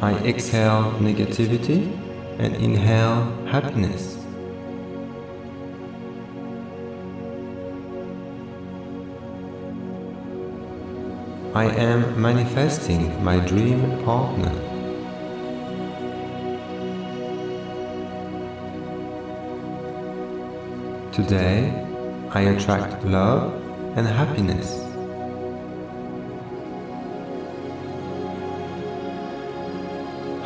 I 0.00 0.14
exhale 0.24 0.92
negativity 1.00 1.90
and 2.38 2.54
inhale 2.54 3.32
happiness. 3.46 4.21
I 11.54 11.66
am 11.66 12.18
manifesting 12.18 13.22
my 13.22 13.38
dream 13.38 14.02
partner. 14.06 14.54
Today, 21.12 21.68
I 22.30 22.40
attract 22.40 23.04
love 23.04 23.52
and 23.98 24.06
happiness. 24.06 24.80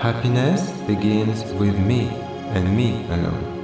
Happiness 0.01 0.73
begins 0.89 1.45
with 1.53 1.79
me 1.79 2.09
and 2.51 2.77
me 2.77 3.07
alone. 3.11 3.57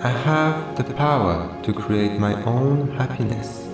I 0.00 0.08
have 0.10 0.59
the 0.82 0.94
power 0.94 1.62
to 1.62 1.72
create 1.74 2.18
my 2.18 2.32
own 2.44 2.90
happiness. 2.92 3.66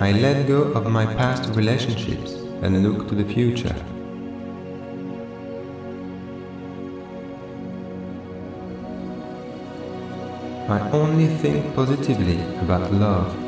I 0.00 0.12
let 0.12 0.48
go 0.48 0.62
of 0.72 0.90
my 0.90 1.04
past 1.04 1.54
relationships 1.54 2.32
and 2.62 2.82
look 2.82 3.06
to 3.08 3.14
the 3.14 3.24
future. 3.24 3.76
I 10.68 10.80
only 10.90 11.26
think 11.26 11.74
positively 11.74 12.40
about 12.60 12.90
love. 12.92 13.41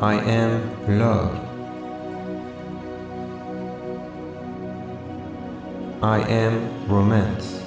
I 0.00 0.14
am 0.14 0.96
love. 0.96 1.34
I 6.00 6.20
am 6.20 6.86
romance. 6.86 7.64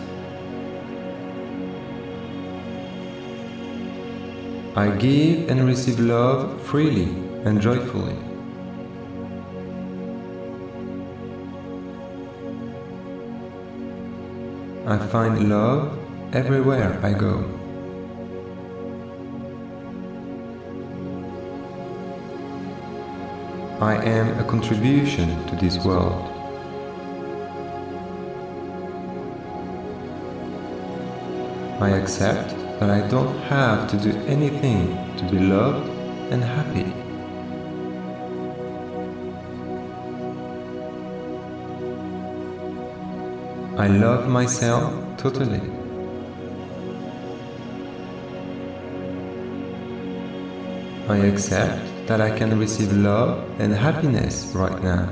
I 4.78 4.92
give 4.92 5.50
and 5.50 5.66
receive 5.66 6.00
love 6.00 6.62
freely 6.62 7.10
and 7.44 7.60
joyfully. 7.60 8.16
I 14.88 14.98
find 15.08 15.50
love 15.50 16.00
everywhere 16.32 16.98
I 17.04 17.12
go. 17.12 17.61
I 23.82 23.96
am 23.96 24.38
a 24.38 24.44
contribution 24.44 25.44
to 25.48 25.56
this 25.56 25.84
world. 25.84 26.30
I 31.82 31.90
accept 31.90 32.52
that 32.80 32.92
I 32.92 33.02
don't 33.08 33.36
have 33.50 33.90
to 33.90 33.98
do 33.98 34.12
anything 34.28 35.18
to 35.18 35.28
be 35.32 35.40
loved 35.40 35.90
and 36.32 36.44
happy. 36.44 36.94
I 43.80 43.88
love 43.88 44.30
myself 44.30 44.94
totally. 45.18 45.60
I 51.10 51.18
accept 51.26 51.91
that 52.12 52.20
I 52.20 52.38
can 52.38 52.60
receive 52.60 52.92
love 52.92 53.40
and 53.58 53.72
happiness 53.72 54.52
right 54.54 54.84
now. 54.84 55.08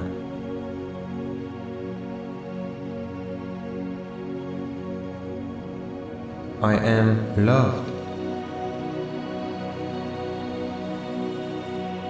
I 6.61 6.75
am 6.75 7.45
loved. 7.45 7.89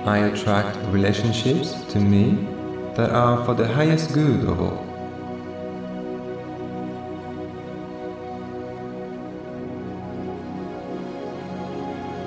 I 0.08 0.18
attract 0.30 0.76
relationships 0.88 1.84
to 1.94 2.00
me 2.00 2.48
that 2.96 3.12
are 3.12 3.46
for 3.46 3.54
the 3.54 3.68
highest 3.68 4.12
good 4.12 4.44
of 4.50 4.60
all. 4.60 4.86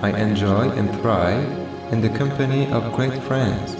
I 0.00 0.10
enjoy 0.16 0.70
and 0.78 0.88
thrive 1.00 1.61
in 1.92 2.00
the 2.00 2.08
company 2.08 2.66
of 2.72 2.90
great 2.94 3.12
friends. 3.24 3.76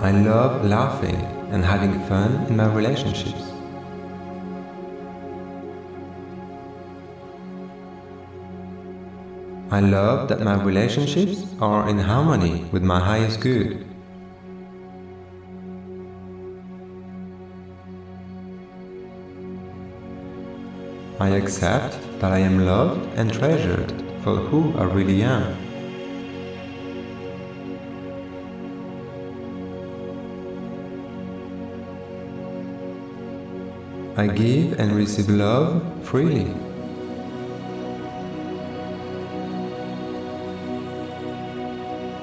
I 0.00 0.12
love 0.12 0.64
laughing 0.64 1.16
and 1.50 1.64
having 1.64 1.98
fun 2.06 2.46
in 2.46 2.56
my 2.56 2.72
relationships. 2.72 3.42
I 9.72 9.80
love 9.80 10.28
that 10.28 10.40
my 10.40 10.62
relationships 10.62 11.46
are 11.60 11.88
in 11.88 11.98
harmony 11.98 12.64
with 12.70 12.84
my 12.84 13.00
highest 13.00 13.40
good. 13.40 13.91
I 21.22 21.28
accept 21.36 21.96
that 22.18 22.32
I 22.32 22.40
am 22.40 22.66
loved 22.66 23.06
and 23.16 23.32
treasured 23.32 23.92
for 24.24 24.34
who 24.34 24.76
I 24.76 24.82
really 24.82 25.22
am. 25.22 25.56
I 34.16 34.26
give 34.26 34.80
and 34.80 34.96
receive 34.96 35.28
love 35.28 35.80
freely. 36.02 36.52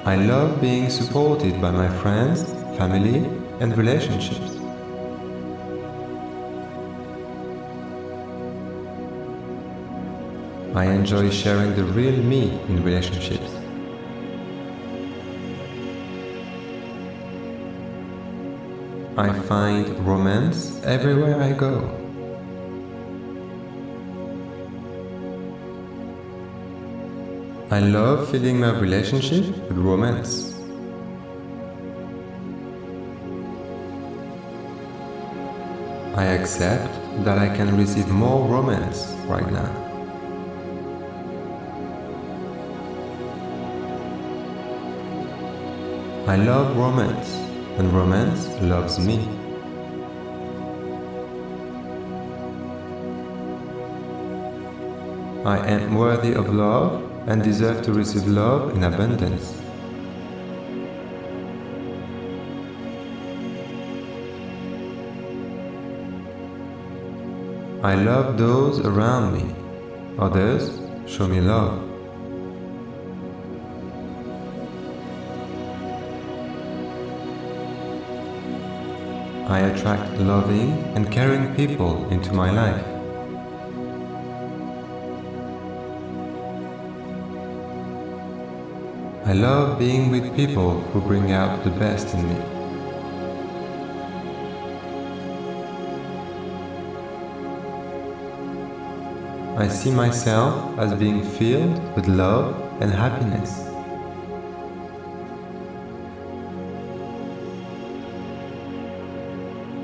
I 0.04 0.16
love 0.16 0.60
being 0.60 0.90
supported 0.90 1.58
by 1.58 1.70
my 1.70 1.88
friends, 2.02 2.44
family, 2.76 3.24
and 3.60 3.74
relationships. 3.78 4.59
I 10.80 10.84
enjoy 10.84 11.28
sharing 11.28 11.74
the 11.76 11.84
real 11.84 12.16
me 12.16 12.58
in 12.68 12.82
relationships. 12.82 13.50
I 19.18 19.28
find 19.40 19.90
romance 20.06 20.82
everywhere 20.84 21.42
I 21.42 21.52
go. 21.52 21.74
I 27.70 27.80
love 27.80 28.30
filling 28.30 28.60
my 28.60 28.70
relationship 28.70 29.44
with 29.68 29.76
romance. 29.76 30.54
I 36.16 36.24
accept 36.38 36.90
that 37.26 37.36
I 37.36 37.54
can 37.54 37.76
receive 37.76 38.08
more 38.08 38.48
romance 38.48 39.04
right 39.26 39.52
now. 39.52 39.89
I 46.30 46.36
love 46.36 46.76
romance 46.76 47.34
and 47.76 47.92
romance 47.92 48.46
loves 48.62 49.00
me. 49.00 49.18
I 55.44 55.58
am 55.66 55.96
worthy 55.96 56.34
of 56.34 56.54
love 56.54 57.02
and 57.26 57.42
deserve 57.42 57.82
to 57.82 57.92
receive 57.92 58.28
love 58.28 58.76
in 58.76 58.84
abundance. 58.84 59.60
I 67.82 67.96
love 67.96 68.38
those 68.38 68.78
around 68.86 69.34
me. 69.34 69.52
Others 70.20 70.78
show 71.06 71.26
me 71.26 71.40
love. 71.40 71.89
I 79.50 79.58
attract 79.62 80.16
loving 80.20 80.74
and 80.94 81.10
caring 81.10 81.52
people 81.56 82.08
into 82.10 82.32
my 82.32 82.52
life. 82.52 82.86
I 89.26 89.32
love 89.32 89.76
being 89.76 90.12
with 90.12 90.36
people 90.36 90.80
who 90.92 91.00
bring 91.00 91.32
out 91.32 91.64
the 91.64 91.70
best 91.70 92.14
in 92.14 92.28
me. 92.28 92.36
I 99.56 99.66
see 99.66 99.90
myself 99.90 100.78
as 100.78 100.94
being 100.94 101.24
filled 101.24 101.96
with 101.96 102.06
love 102.06 102.54
and 102.80 102.92
happiness. 102.92 103.69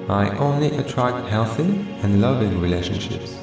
I 0.08 0.30
only 0.38 0.68
attract 0.76 1.26
healthy 1.26 1.84
and 2.02 2.20
loving 2.20 2.60
relationships. 2.60 3.34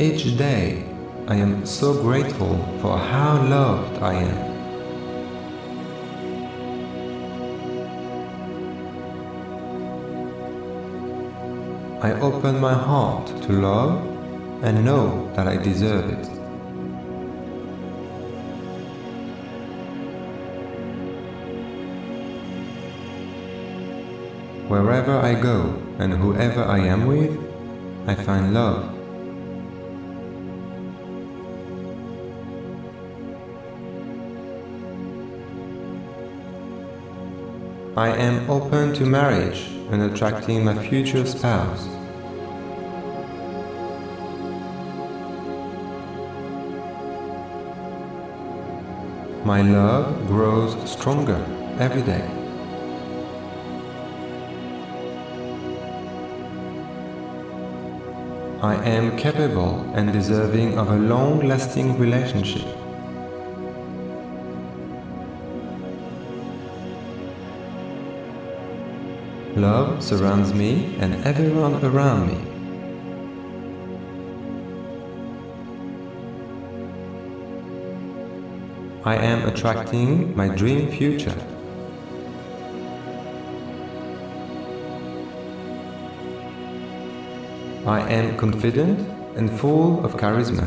Each 0.00 0.36
day, 0.36 0.84
I 1.28 1.36
am 1.36 1.64
so 1.64 2.02
grateful 2.02 2.58
for 2.82 2.98
how 2.98 3.40
loved 3.46 4.02
I 4.02 4.14
am. 4.14 4.54
I 12.02 12.20
open 12.20 12.60
my 12.60 12.74
heart 12.74 13.28
to 13.44 13.52
love 13.52 14.04
and 14.64 14.84
know 14.84 15.32
that 15.36 15.46
I 15.46 15.56
deserve 15.56 16.10
it. 16.10 16.33
wherever 25.06 25.26
I 25.26 25.38
go 25.38 25.82
and 25.98 26.14
whoever 26.14 26.64
I 26.64 26.78
am 26.78 27.06
with, 27.06 27.38
I 28.06 28.14
find 28.14 28.54
love. 28.54 28.90
I 37.98 38.08
am 38.16 38.48
open 38.50 38.94
to 38.94 39.04
marriage 39.04 39.68
and 39.90 40.02
attracting 40.02 40.64
my 40.64 40.74
future 40.88 41.26
spouse. 41.26 41.86
My 49.44 49.60
love 49.60 50.26
grows 50.28 50.90
stronger 50.90 51.44
every 51.78 52.02
day. 52.02 52.43
I 58.64 58.76
am 58.86 59.18
capable 59.18 59.92
and 59.94 60.10
deserving 60.10 60.78
of 60.78 60.88
a 60.88 60.96
long 60.96 61.46
lasting 61.46 61.98
relationship. 61.98 62.64
Love 69.54 70.02
surrounds 70.02 70.54
me 70.54 70.96
and 70.98 71.12
everyone 71.26 71.74
around 71.84 72.28
me. 72.28 72.38
I 79.04 79.16
am 79.16 79.46
attracting 79.46 80.34
my 80.34 80.48
dream 80.48 80.90
future. 80.90 81.36
I 87.86 88.00
am 88.10 88.38
confident 88.38 88.98
and 89.36 89.50
full 89.50 90.02
of 90.06 90.14
charisma. 90.16 90.64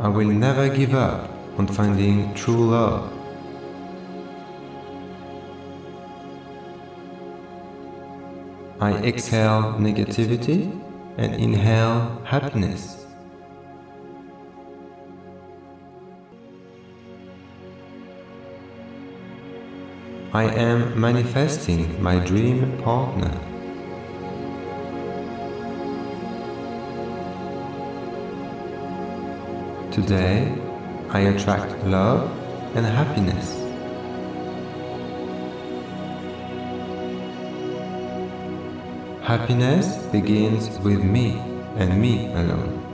I 0.00 0.08
will 0.08 0.26
never 0.26 0.68
give 0.68 0.94
up 0.94 1.30
on 1.56 1.68
finding 1.68 2.34
true 2.34 2.70
love. 2.70 3.12
I 8.80 8.94
exhale 9.04 9.74
negativity 9.78 10.66
and 11.16 11.34
inhale 11.36 12.20
happiness. 12.24 12.97
I 20.32 20.44
am 20.44 21.00
manifesting 21.00 22.02
my 22.02 22.18
dream 22.18 22.76
partner. 22.82 23.32
Today, 29.90 30.54
I 31.08 31.20
attract 31.20 31.82
love 31.86 32.30
and 32.76 32.84
happiness. 32.84 33.54
Happiness 39.22 39.96
begins 40.12 40.78
with 40.80 41.02
me 41.02 41.38
and 41.78 41.98
me 41.98 42.30
alone. 42.34 42.87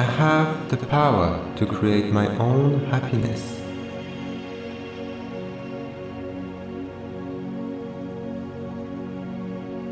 I 0.00 0.04
have 0.04 0.70
the 0.70 0.78
power 0.78 1.28
to 1.56 1.66
create 1.66 2.10
my 2.10 2.26
own 2.38 2.86
happiness. 2.86 3.42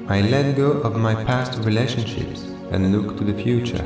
I 0.08 0.22
let 0.22 0.56
go 0.56 0.70
of 0.88 0.96
my 0.96 1.14
past 1.26 1.58
relationships 1.58 2.44
and 2.70 2.90
look 2.90 3.18
to 3.18 3.24
the 3.24 3.34
future. 3.34 3.84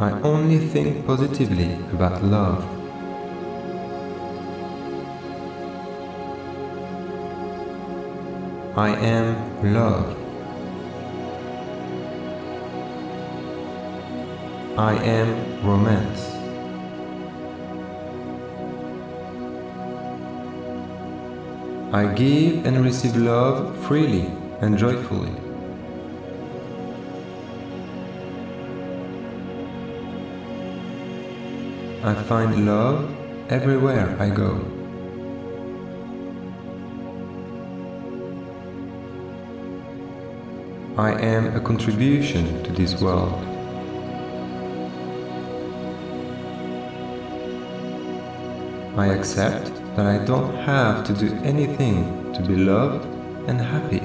I 0.00 0.10
only 0.22 0.58
think 0.58 1.06
positively 1.06 1.74
about 1.92 2.24
love. 2.24 2.79
I 8.80 8.96
am 8.96 9.74
love. 9.74 10.16
I 14.78 14.94
am 15.04 15.28
romance. 15.62 16.22
I 21.92 22.06
give 22.14 22.64
and 22.64 22.82
receive 22.82 23.16
love 23.16 23.76
freely 23.84 24.32
and 24.62 24.78
joyfully. 24.78 25.36
I 32.02 32.14
find 32.14 32.64
love 32.64 33.14
everywhere 33.50 34.16
I 34.18 34.30
go. 34.30 34.79
I 41.00 41.12
am 41.12 41.56
a 41.56 41.60
contribution 41.60 42.62
to 42.62 42.72
this 42.72 43.00
world. 43.00 43.32
I 48.98 49.06
accept 49.06 49.72
that 49.96 50.04
I 50.04 50.22
don't 50.26 50.54
have 50.56 51.06
to 51.06 51.14
do 51.14 51.32
anything 51.42 52.34
to 52.34 52.42
be 52.42 52.54
loved 52.54 53.06
and 53.48 53.58
happy. 53.58 54.02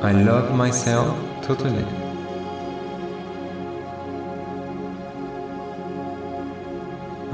I 0.00 0.12
love 0.22 0.56
myself 0.56 1.18
totally. 1.42 1.84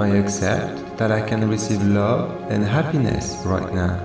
I 0.01 0.09
accept 0.17 0.84
that 0.97 1.11
I 1.11 1.21
can 1.21 1.49
receive 1.49 1.83
love 1.83 2.31
and 2.51 2.65
happiness 2.65 3.37
right 3.45 3.75
now. 3.75 3.99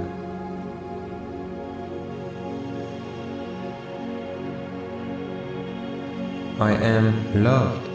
I 6.60 6.74
am 6.74 7.44
loved. 7.44 7.88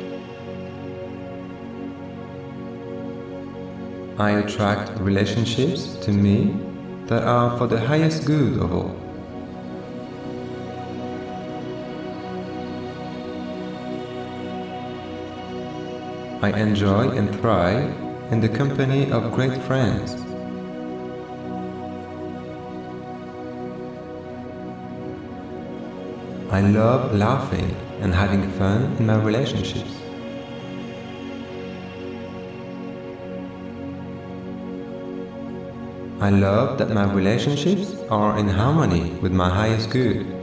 I 4.19 4.31
attract 4.31 4.99
relationships 5.01 5.97
to 5.97 6.13
me 6.13 6.57
that 7.07 7.25
are 7.25 7.59
for 7.59 7.67
the 7.67 7.81
highest 7.81 8.25
good 8.25 8.59
of 8.59 8.73
all. 8.73 9.05
I 16.43 16.51
enjoy 16.61 17.09
and 17.11 17.35
thrive 17.41 18.04
in 18.35 18.41
the 18.41 18.49
company 18.49 19.13
of 19.13 19.31
great 19.31 19.57
friends. 19.63 20.15
I 26.51 26.61
love 26.63 27.15
laughing 27.15 27.77
and 28.01 28.13
having 28.13 28.51
fun 28.59 28.97
in 28.99 29.07
my 29.07 29.19
relationships. 29.23 29.95
I 36.21 36.31
love 36.31 36.79
that 36.79 36.91
my 36.91 37.05
relationships 37.05 37.95
are 38.11 38.37
in 38.37 38.49
harmony 38.49 39.13
with 39.23 39.31
my 39.31 39.49
highest 39.49 39.91
good. 39.91 40.34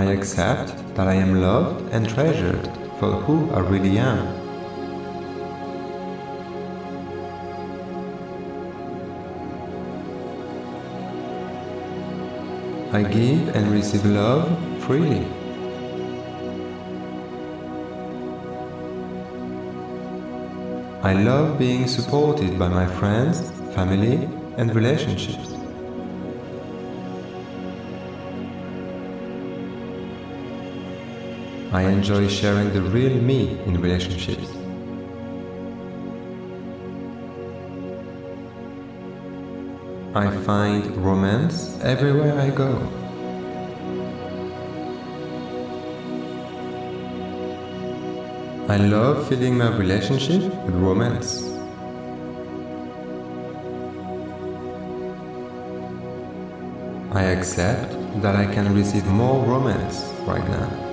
I 0.00 0.04
accept 0.12 0.94
that 0.94 1.06
I 1.08 1.12
am 1.12 1.42
loved 1.42 1.92
and 1.92 2.08
treasured 2.08 2.64
for 2.98 3.10
who 3.24 3.50
I 3.50 3.58
really 3.58 3.98
am. 3.98 4.24
I 12.94 13.02
give 13.02 13.54
and 13.54 13.70
receive 13.70 14.06
love 14.06 14.48
freely. 14.84 15.26
I 21.02 21.12
love 21.12 21.58
being 21.58 21.86
supported 21.86 22.58
by 22.58 22.68
my 22.68 22.86
friends, 22.86 23.50
family, 23.74 24.30
and 24.56 24.74
relationships. 24.74 25.59
I 31.72 31.82
enjoy 31.82 32.26
sharing 32.26 32.72
the 32.72 32.82
real 32.82 33.14
me 33.22 33.56
in 33.64 33.80
relationships. 33.80 34.50
I 40.16 40.28
find 40.44 40.96
romance 40.96 41.78
everywhere 41.82 42.36
I 42.40 42.50
go. 42.50 42.74
I 48.68 48.76
love 48.76 49.28
filling 49.28 49.56
my 49.56 49.70
relationship 49.76 50.42
with 50.64 50.74
romance. 50.74 51.44
I 57.12 57.22
accept 57.22 57.92
that 58.22 58.34
I 58.34 58.52
can 58.52 58.74
receive 58.74 59.06
more 59.06 59.44
romance 59.44 60.02
right 60.26 60.48
now. 60.48 60.89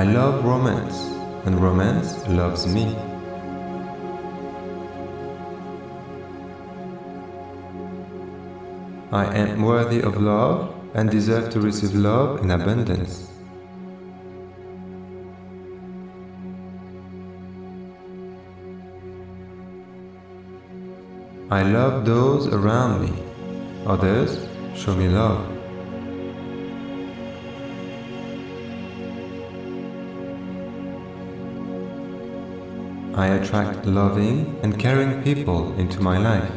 I 0.00 0.04
love 0.04 0.42
romance, 0.46 0.96
and 1.44 1.60
romance 1.60 2.26
loves 2.26 2.66
me. 2.66 2.96
I 9.12 9.26
am 9.36 9.60
worthy 9.60 10.00
of 10.00 10.16
love 10.16 10.74
and 10.94 11.10
deserve 11.10 11.50
to 11.50 11.60
receive 11.60 11.94
love 11.94 12.40
in 12.42 12.50
abundance. 12.50 13.28
I 21.50 21.62
love 21.62 22.06
those 22.06 22.46
around 22.46 23.02
me. 23.02 23.12
Others 23.84 24.48
show 24.74 24.96
me 24.96 25.08
love. 25.08 25.59
I 33.20 33.26
attract 33.26 33.84
loving 33.84 34.58
and 34.62 34.78
caring 34.78 35.22
people 35.22 35.74
into 35.78 36.00
my 36.00 36.16
life. 36.16 36.50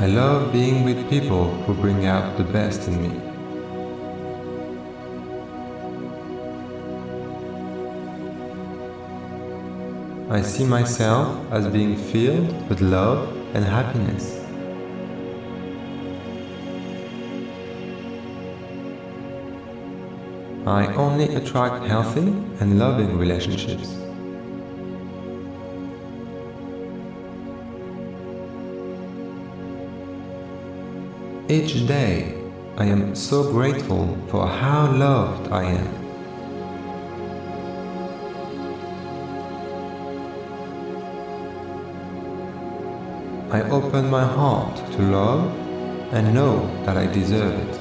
I 0.00 0.06
love 0.06 0.52
being 0.52 0.82
with 0.82 1.08
people 1.08 1.54
who 1.62 1.74
bring 1.74 2.06
out 2.06 2.36
the 2.38 2.42
best 2.42 2.88
in 2.88 3.00
me. 3.04 3.14
I 10.28 10.42
see 10.42 10.64
myself 10.64 11.38
as 11.52 11.68
being 11.68 11.96
filled 11.96 12.68
with 12.68 12.80
love 12.80 13.32
and 13.54 13.64
happiness. 13.64 14.45
I 20.66 20.92
only 20.94 21.32
attract 21.36 21.84
healthy 21.84 22.26
and 22.58 22.76
loving 22.76 23.16
relationships. 23.16 23.94
Each 31.48 31.86
day, 31.86 32.34
I 32.76 32.86
am 32.86 33.14
so 33.14 33.52
grateful 33.52 34.18
for 34.28 34.48
how 34.48 34.90
loved 34.90 35.52
I 35.52 35.62
am. 35.62 36.06
I 43.52 43.62
open 43.70 44.10
my 44.10 44.24
heart 44.24 44.76
to 44.94 45.02
love 45.02 45.46
and 46.12 46.34
know 46.34 46.66
that 46.84 46.96
I 46.96 47.06
deserve 47.06 47.54
it. 47.54 47.75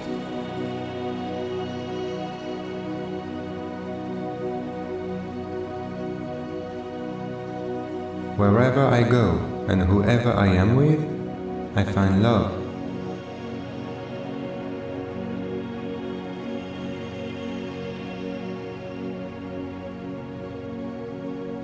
Wherever 8.37 8.85
I 8.85 9.01
go 9.03 9.37
and 9.69 9.81
whoever 9.81 10.33
I 10.33 10.47
am 10.47 10.75
with, 10.75 10.99
I 11.77 11.85
find 11.85 12.21
love. 12.21 12.51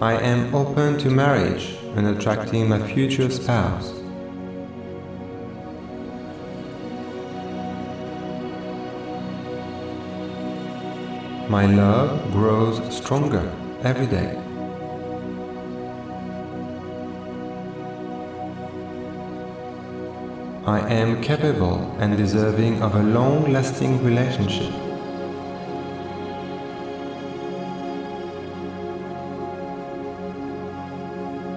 I 0.02 0.14
am 0.14 0.56
open 0.56 0.98
to 0.99 1.10
marriage 1.10 1.76
and 1.98 2.07
attracting 2.07 2.69
my 2.69 2.80
future 2.80 3.30
spouse. 3.30 3.91
My 11.49 11.65
love 11.65 12.31
grows 12.31 12.95
stronger 12.95 13.52
every 13.84 14.07
day. 14.07 14.41
I 20.66 20.80
am 20.94 21.24
capable 21.24 21.92
and 21.98 22.16
deserving 22.16 22.84
of 22.84 22.94
a 22.94 23.02
long-lasting 23.02 24.04
relationship. 24.04 24.72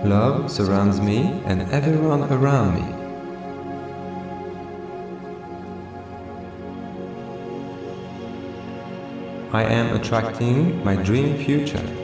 Love 0.06 0.50
surrounds 0.50 1.02
me 1.02 1.42
and 1.44 1.70
everyone 1.70 2.32
around 2.32 2.76
me. 2.76 3.04
I 9.52 9.64
am 9.64 9.94
attracting 9.94 10.82
my 10.82 10.96
dream 10.96 11.36
future. 11.36 12.03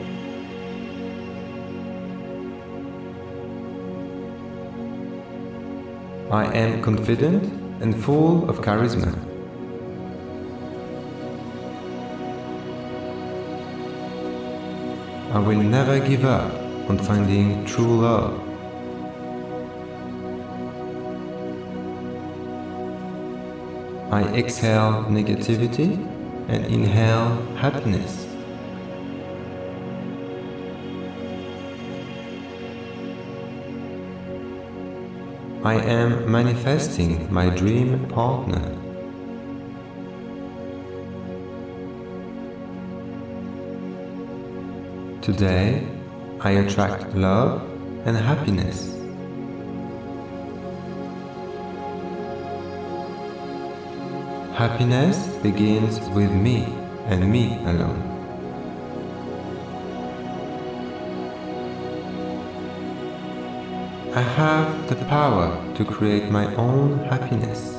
I 6.31 6.45
am 6.53 6.81
confident 6.81 7.43
and 7.81 7.93
full 7.93 8.49
of 8.49 8.61
charisma. 8.61 9.11
I 15.33 15.39
will 15.39 15.61
never 15.61 15.99
give 15.99 16.23
up 16.23 16.53
on 16.89 16.99
finding 16.99 17.65
true 17.65 17.99
love. 17.99 18.39
I 24.09 24.23
exhale 24.33 25.03
negativity 25.09 25.99
and 26.47 26.65
inhale 26.65 27.45
happiness. 27.57 28.30
I 35.63 35.75
am 35.75 36.31
manifesting 36.31 37.31
my 37.31 37.49
dream 37.49 38.07
partner. 38.07 38.75
Today, 45.21 45.87
I 46.39 46.51
attract 46.51 47.13
love 47.13 47.61
and 48.05 48.17
happiness. 48.17 48.97
Happiness 54.55 55.27
begins 55.43 55.99
with 56.15 56.31
me 56.31 56.65
and 57.05 57.31
me 57.31 57.55
alone. 57.65 58.10
I 64.13 64.19
have 64.19 64.89
the 64.89 64.97
power 65.05 65.57
to 65.75 65.85
create 65.85 66.29
my 66.29 66.53
own 66.55 66.99
happiness. 67.05 67.77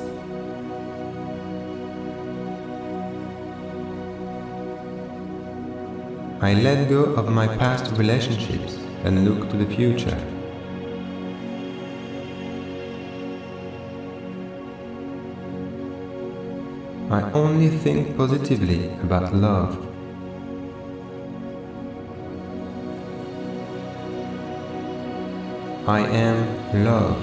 I 6.41 6.55
let 6.55 6.89
go 6.89 7.03
of 7.03 7.29
my 7.29 7.45
past 7.45 7.95
relationships 7.97 8.79
and 9.03 9.25
look 9.25 9.47
to 9.51 9.57
the 9.57 9.67
future. 9.75 10.17
I 17.11 17.21
only 17.33 17.69
think 17.69 18.17
positively 18.17 18.87
about 19.03 19.35
love. 19.35 19.92
I 25.85 25.99
am 25.99 26.85
love. 26.85 27.21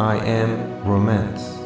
I 0.00 0.16
am 0.16 0.82
romance. 0.84 1.60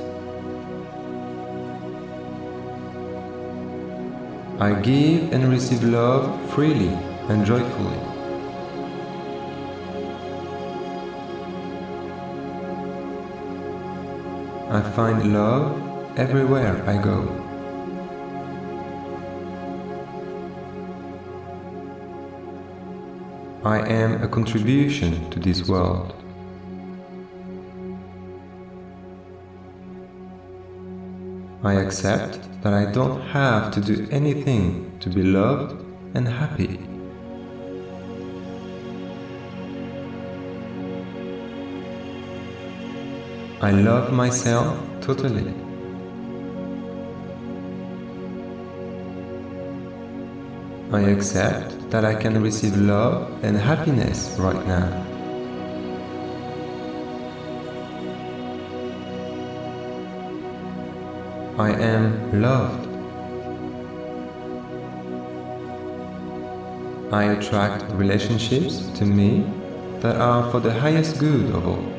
I 4.61 4.79
give 4.83 5.33
and 5.33 5.49
receive 5.49 5.83
love 5.83 6.51
freely 6.51 6.93
and 7.31 7.47
joyfully. 7.47 7.97
I 14.69 14.83
find 14.95 15.33
love 15.33 16.19
everywhere 16.19 16.85
I 16.87 17.01
go. 17.01 17.48
I 23.69 23.87
am 23.87 24.23
a 24.23 24.29
contribution 24.29 25.29
to 25.29 25.39
this 25.39 25.69
world. 25.69 26.15
I 31.63 31.75
accept 31.75 32.41
that 32.63 32.73
I 32.73 32.91
don't 32.91 33.21
have 33.21 33.71
to 33.73 33.83
do 33.83 34.09
anything 34.11 34.99
to 35.01 35.11
be 35.11 35.23
loved 35.23 35.85
and 36.15 36.27
happy. 36.27 36.81
I 43.61 43.71
love 43.71 44.15
myself 44.15 44.79
totally. 45.03 45.53
I 50.91 51.01
accept 51.01 51.78
that 51.91 52.05
I 52.05 52.15
can 52.15 52.43
receive 52.43 52.77
love 52.77 53.33
and 53.43 53.57
happiness 53.57 54.37
right 54.39 54.67
now. 54.67 55.05
I 61.59 61.71
am 61.71 62.41
loved. 62.43 62.87
I 67.13 67.25
attract 67.33 67.91
relationships 67.93 68.87
to 68.99 69.07
me 69.07 69.51
that 70.01 70.17
are 70.17 70.51
for 70.51 70.61
the 70.61 70.73
highest 70.73 71.19
good 71.19 71.49
of 71.55 71.67
all. 71.67 71.99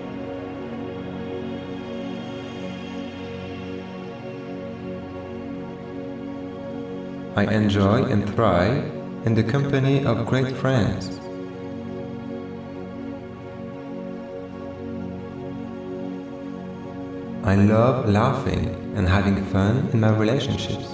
I 7.35 7.43
enjoy 7.51 8.03
and 8.03 8.29
thrive 8.35 8.98
in 9.29 9.35
the 9.35 9.43
company 9.43 10.03
of 10.05 10.25
great 10.25 10.57
friends. 10.57 11.19
I 17.43 17.53
love 17.53 18.09
laughing 18.09 18.63
and 18.95 19.07
having 19.07 19.45
fun 19.51 19.87
in 19.93 19.99
my 19.99 20.09
relationships. 20.09 20.87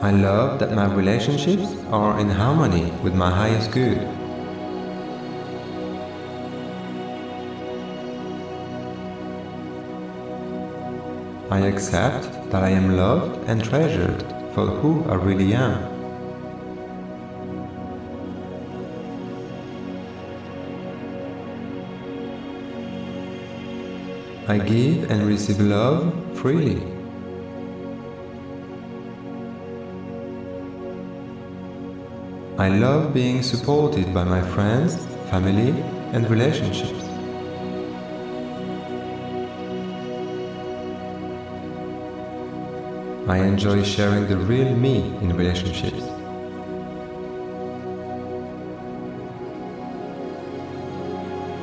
I 0.00 0.10
love 0.10 0.58
that 0.60 0.72
my 0.72 0.86
relationships 0.86 1.68
are 1.90 2.18
in 2.18 2.30
harmony 2.30 2.92
with 3.02 3.14
my 3.14 3.30
highest 3.30 3.72
good. 3.72 4.15
I 11.56 11.60
accept 11.68 12.50
that 12.50 12.62
I 12.62 12.68
am 12.68 12.98
loved 12.98 13.48
and 13.48 13.64
treasured 13.64 14.20
for 14.52 14.66
who 14.66 15.02
I 15.08 15.14
really 15.14 15.54
am. 15.54 15.80
I 24.46 24.58
give 24.58 25.10
and 25.10 25.26
receive 25.26 25.58
love 25.58 26.12
freely. 26.38 26.82
I 32.58 32.68
love 32.68 33.14
being 33.14 33.42
supported 33.42 34.12
by 34.12 34.24
my 34.24 34.42
friends, 34.42 34.96
family, 35.30 35.70
and 36.12 36.28
relationships. 36.28 37.05
I 43.28 43.38
enjoy 43.38 43.82
sharing 43.82 44.28
the 44.28 44.36
real 44.36 44.72
me 44.76 44.98
in 45.20 45.36
relationships. 45.36 46.04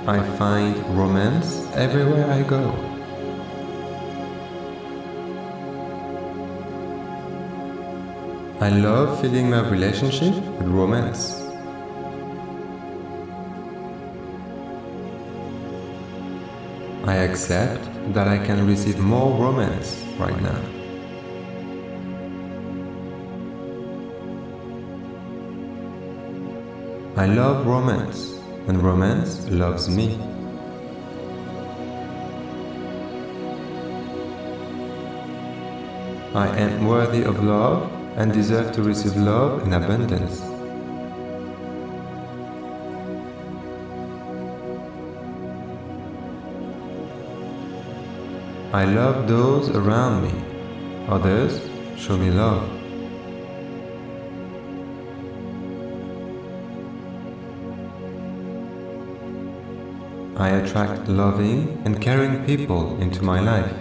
I 0.05 0.19
find 0.37 0.75
romance 0.97 1.65
everywhere 1.73 2.29
I 2.29 2.43
go. 2.43 2.75
I 8.59 8.67
love 8.67 9.21
filling 9.21 9.49
my 9.49 9.65
relationship 9.69 10.35
with 10.35 10.67
romance. 10.67 11.39
I 17.07 17.15
accept 17.23 17.87
that 18.13 18.27
I 18.27 18.37
can 18.45 18.67
receive 18.67 18.99
more 18.99 19.31
romance 19.39 20.03
right 20.19 20.41
now. 20.41 20.72
I 27.23 27.25
love 27.25 27.65
romance, 27.65 28.37
and 28.67 28.83
romance 28.83 29.47
loves 29.49 29.87
me. 29.87 30.19
I 36.35 36.47
am 36.57 36.85
worthy 36.85 37.23
of 37.23 37.41
love 37.41 37.89
and 38.17 38.33
deserve 38.33 38.73
to 38.73 38.83
receive 38.83 39.15
love 39.15 39.65
in 39.65 39.71
abundance. 39.71 40.41
I 48.73 48.83
love 48.83 49.29
those 49.29 49.69
around 49.69 50.23
me. 50.23 50.33
Others 51.07 51.61
show 51.95 52.17
me 52.17 52.31
love. 52.31 52.72
Attract 60.73 61.07
loving 61.07 61.79
and 61.85 62.01
caring 62.01 62.43
people 62.47 62.99
into 62.99 63.23
my 63.23 63.39
life. 63.39 63.71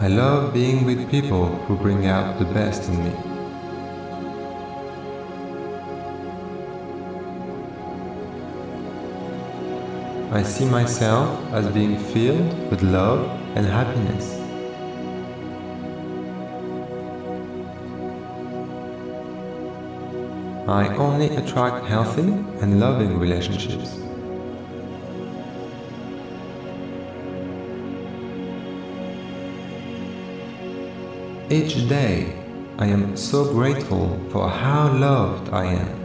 I 0.00 0.08
love 0.08 0.52
being 0.52 0.84
with 0.84 1.08
people 1.12 1.46
who 1.66 1.76
bring 1.76 2.06
out 2.06 2.40
the 2.40 2.44
best 2.44 2.88
in 2.88 3.04
me. 3.04 3.14
I 10.32 10.42
see 10.42 10.64
myself 10.64 11.38
as 11.52 11.68
being 11.68 11.96
filled 11.96 12.68
with 12.68 12.82
love 12.82 13.30
and 13.54 13.64
happiness. 13.64 14.47
I 20.68 20.94
only 20.96 21.34
attract 21.34 21.86
healthy 21.86 22.28
and 22.60 22.78
loving 22.78 23.18
relationships. 23.18 23.96
Each 31.48 31.88
day, 31.88 32.36
I 32.76 32.86
am 32.86 33.16
so 33.16 33.50
grateful 33.50 34.20
for 34.30 34.46
how 34.50 34.92
loved 34.92 35.48
I 35.54 35.64
am. 35.64 35.98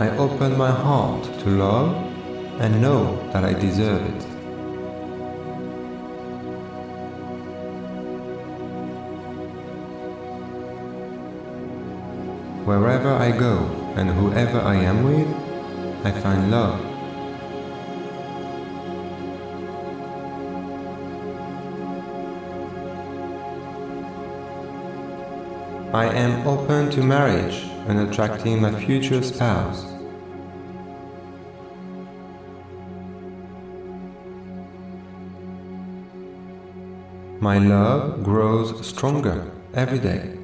I 0.00 0.16
open 0.16 0.58
my 0.58 0.72
heart 0.72 1.22
to 1.22 1.48
love 1.48 1.94
and 2.60 2.82
know 2.82 3.16
that 3.32 3.44
I 3.44 3.52
deserve 3.52 4.02
it. 4.04 4.33
Wherever 12.74 13.12
I 13.12 13.30
go 13.30 13.56
and 13.94 14.10
whoever 14.10 14.58
I 14.58 14.74
am 14.74 15.04
with, 15.04 15.28
I 16.04 16.10
find 16.10 16.50
love. 16.50 16.80
I 25.94 26.06
am 26.06 26.44
open 26.48 26.90
to 26.90 27.02
marriage 27.04 27.62
and 27.86 28.00
attracting 28.00 28.60
my 28.60 28.72
future 28.84 29.22
spouse. 29.22 29.86
My 37.38 37.58
love 37.58 38.24
grows 38.24 38.84
stronger 38.84 39.52
every 39.74 40.00
day. 40.00 40.43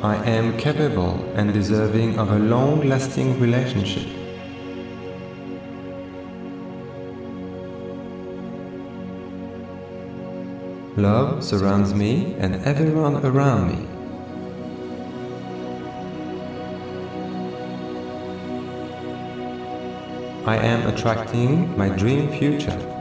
I 0.00 0.14
am 0.26 0.56
capable 0.56 1.24
and 1.34 1.52
deserving 1.52 2.20
of 2.20 2.30
a 2.30 2.38
long-lasting 2.38 3.40
relationship. 3.40 4.06
Love 10.96 11.42
surrounds 11.42 11.94
me 11.94 12.36
and 12.38 12.64
everyone 12.64 13.26
around 13.26 13.70
me. 13.70 13.88
I 20.46 20.58
am 20.58 20.86
attracting 20.86 21.76
my 21.76 21.88
dream 21.88 22.30
future. 22.30 22.97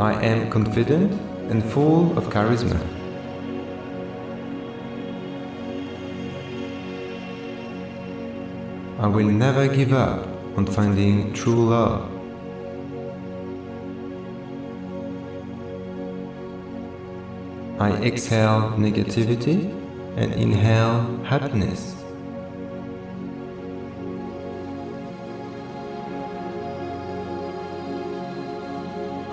I 0.00 0.14
am 0.24 0.48
confident 0.48 1.12
and 1.50 1.62
full 1.62 2.16
of 2.16 2.30
charisma. 2.30 2.80
I 8.98 9.06
will 9.08 9.26
never 9.26 9.68
give 9.68 9.92
up 9.92 10.26
on 10.56 10.64
finding 10.64 11.34
true 11.34 11.68
love. 11.68 12.10
I 17.78 17.92
exhale 18.02 18.72
negativity 18.78 19.68
and 20.16 20.32
inhale 20.32 21.22
happiness. 21.24 21.99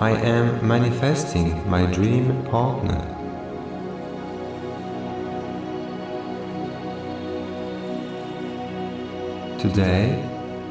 I 0.00 0.12
am 0.12 0.64
manifesting 0.64 1.68
my 1.68 1.84
dream 1.86 2.44
partner. 2.44 3.02
Today, 9.58 10.24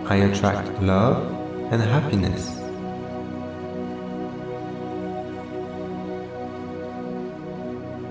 I 0.06 0.16
attract 0.16 0.82
love 0.82 1.28
and 1.74 1.82
happiness. 1.82 2.58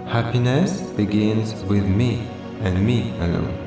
Happiness 0.06 0.82
begins 0.98 1.54
with 1.64 1.86
me 1.86 2.28
and 2.60 2.86
me 2.86 3.12
alone. 3.20 3.66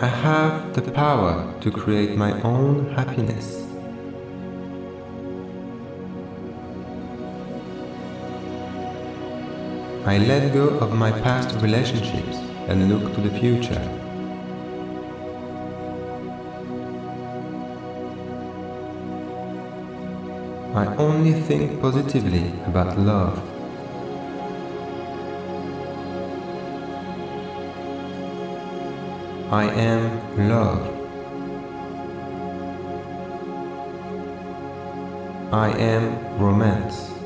I 0.00 0.06
the 0.74 0.90
power 0.92 1.54
to 1.60 1.70
create 1.70 2.16
my 2.16 2.40
own 2.42 2.92
happiness. 2.92 3.64
I 10.06 10.18
let 10.18 10.54
go 10.54 10.68
of 10.78 10.94
my 10.94 11.10
past 11.10 11.60
relationships 11.60 12.36
and 12.68 12.88
look 12.88 13.14
to 13.14 13.20
the 13.20 13.38
future. 13.38 13.82
I 20.74 20.86
only 20.96 21.32
think 21.32 21.80
positively 21.80 22.52
about 22.66 22.98
love. 22.98 23.57
I 29.50 29.64
am 29.70 30.48
love. 30.48 30.94
I 35.50 35.70
am 35.70 36.38
romance. 36.38 37.17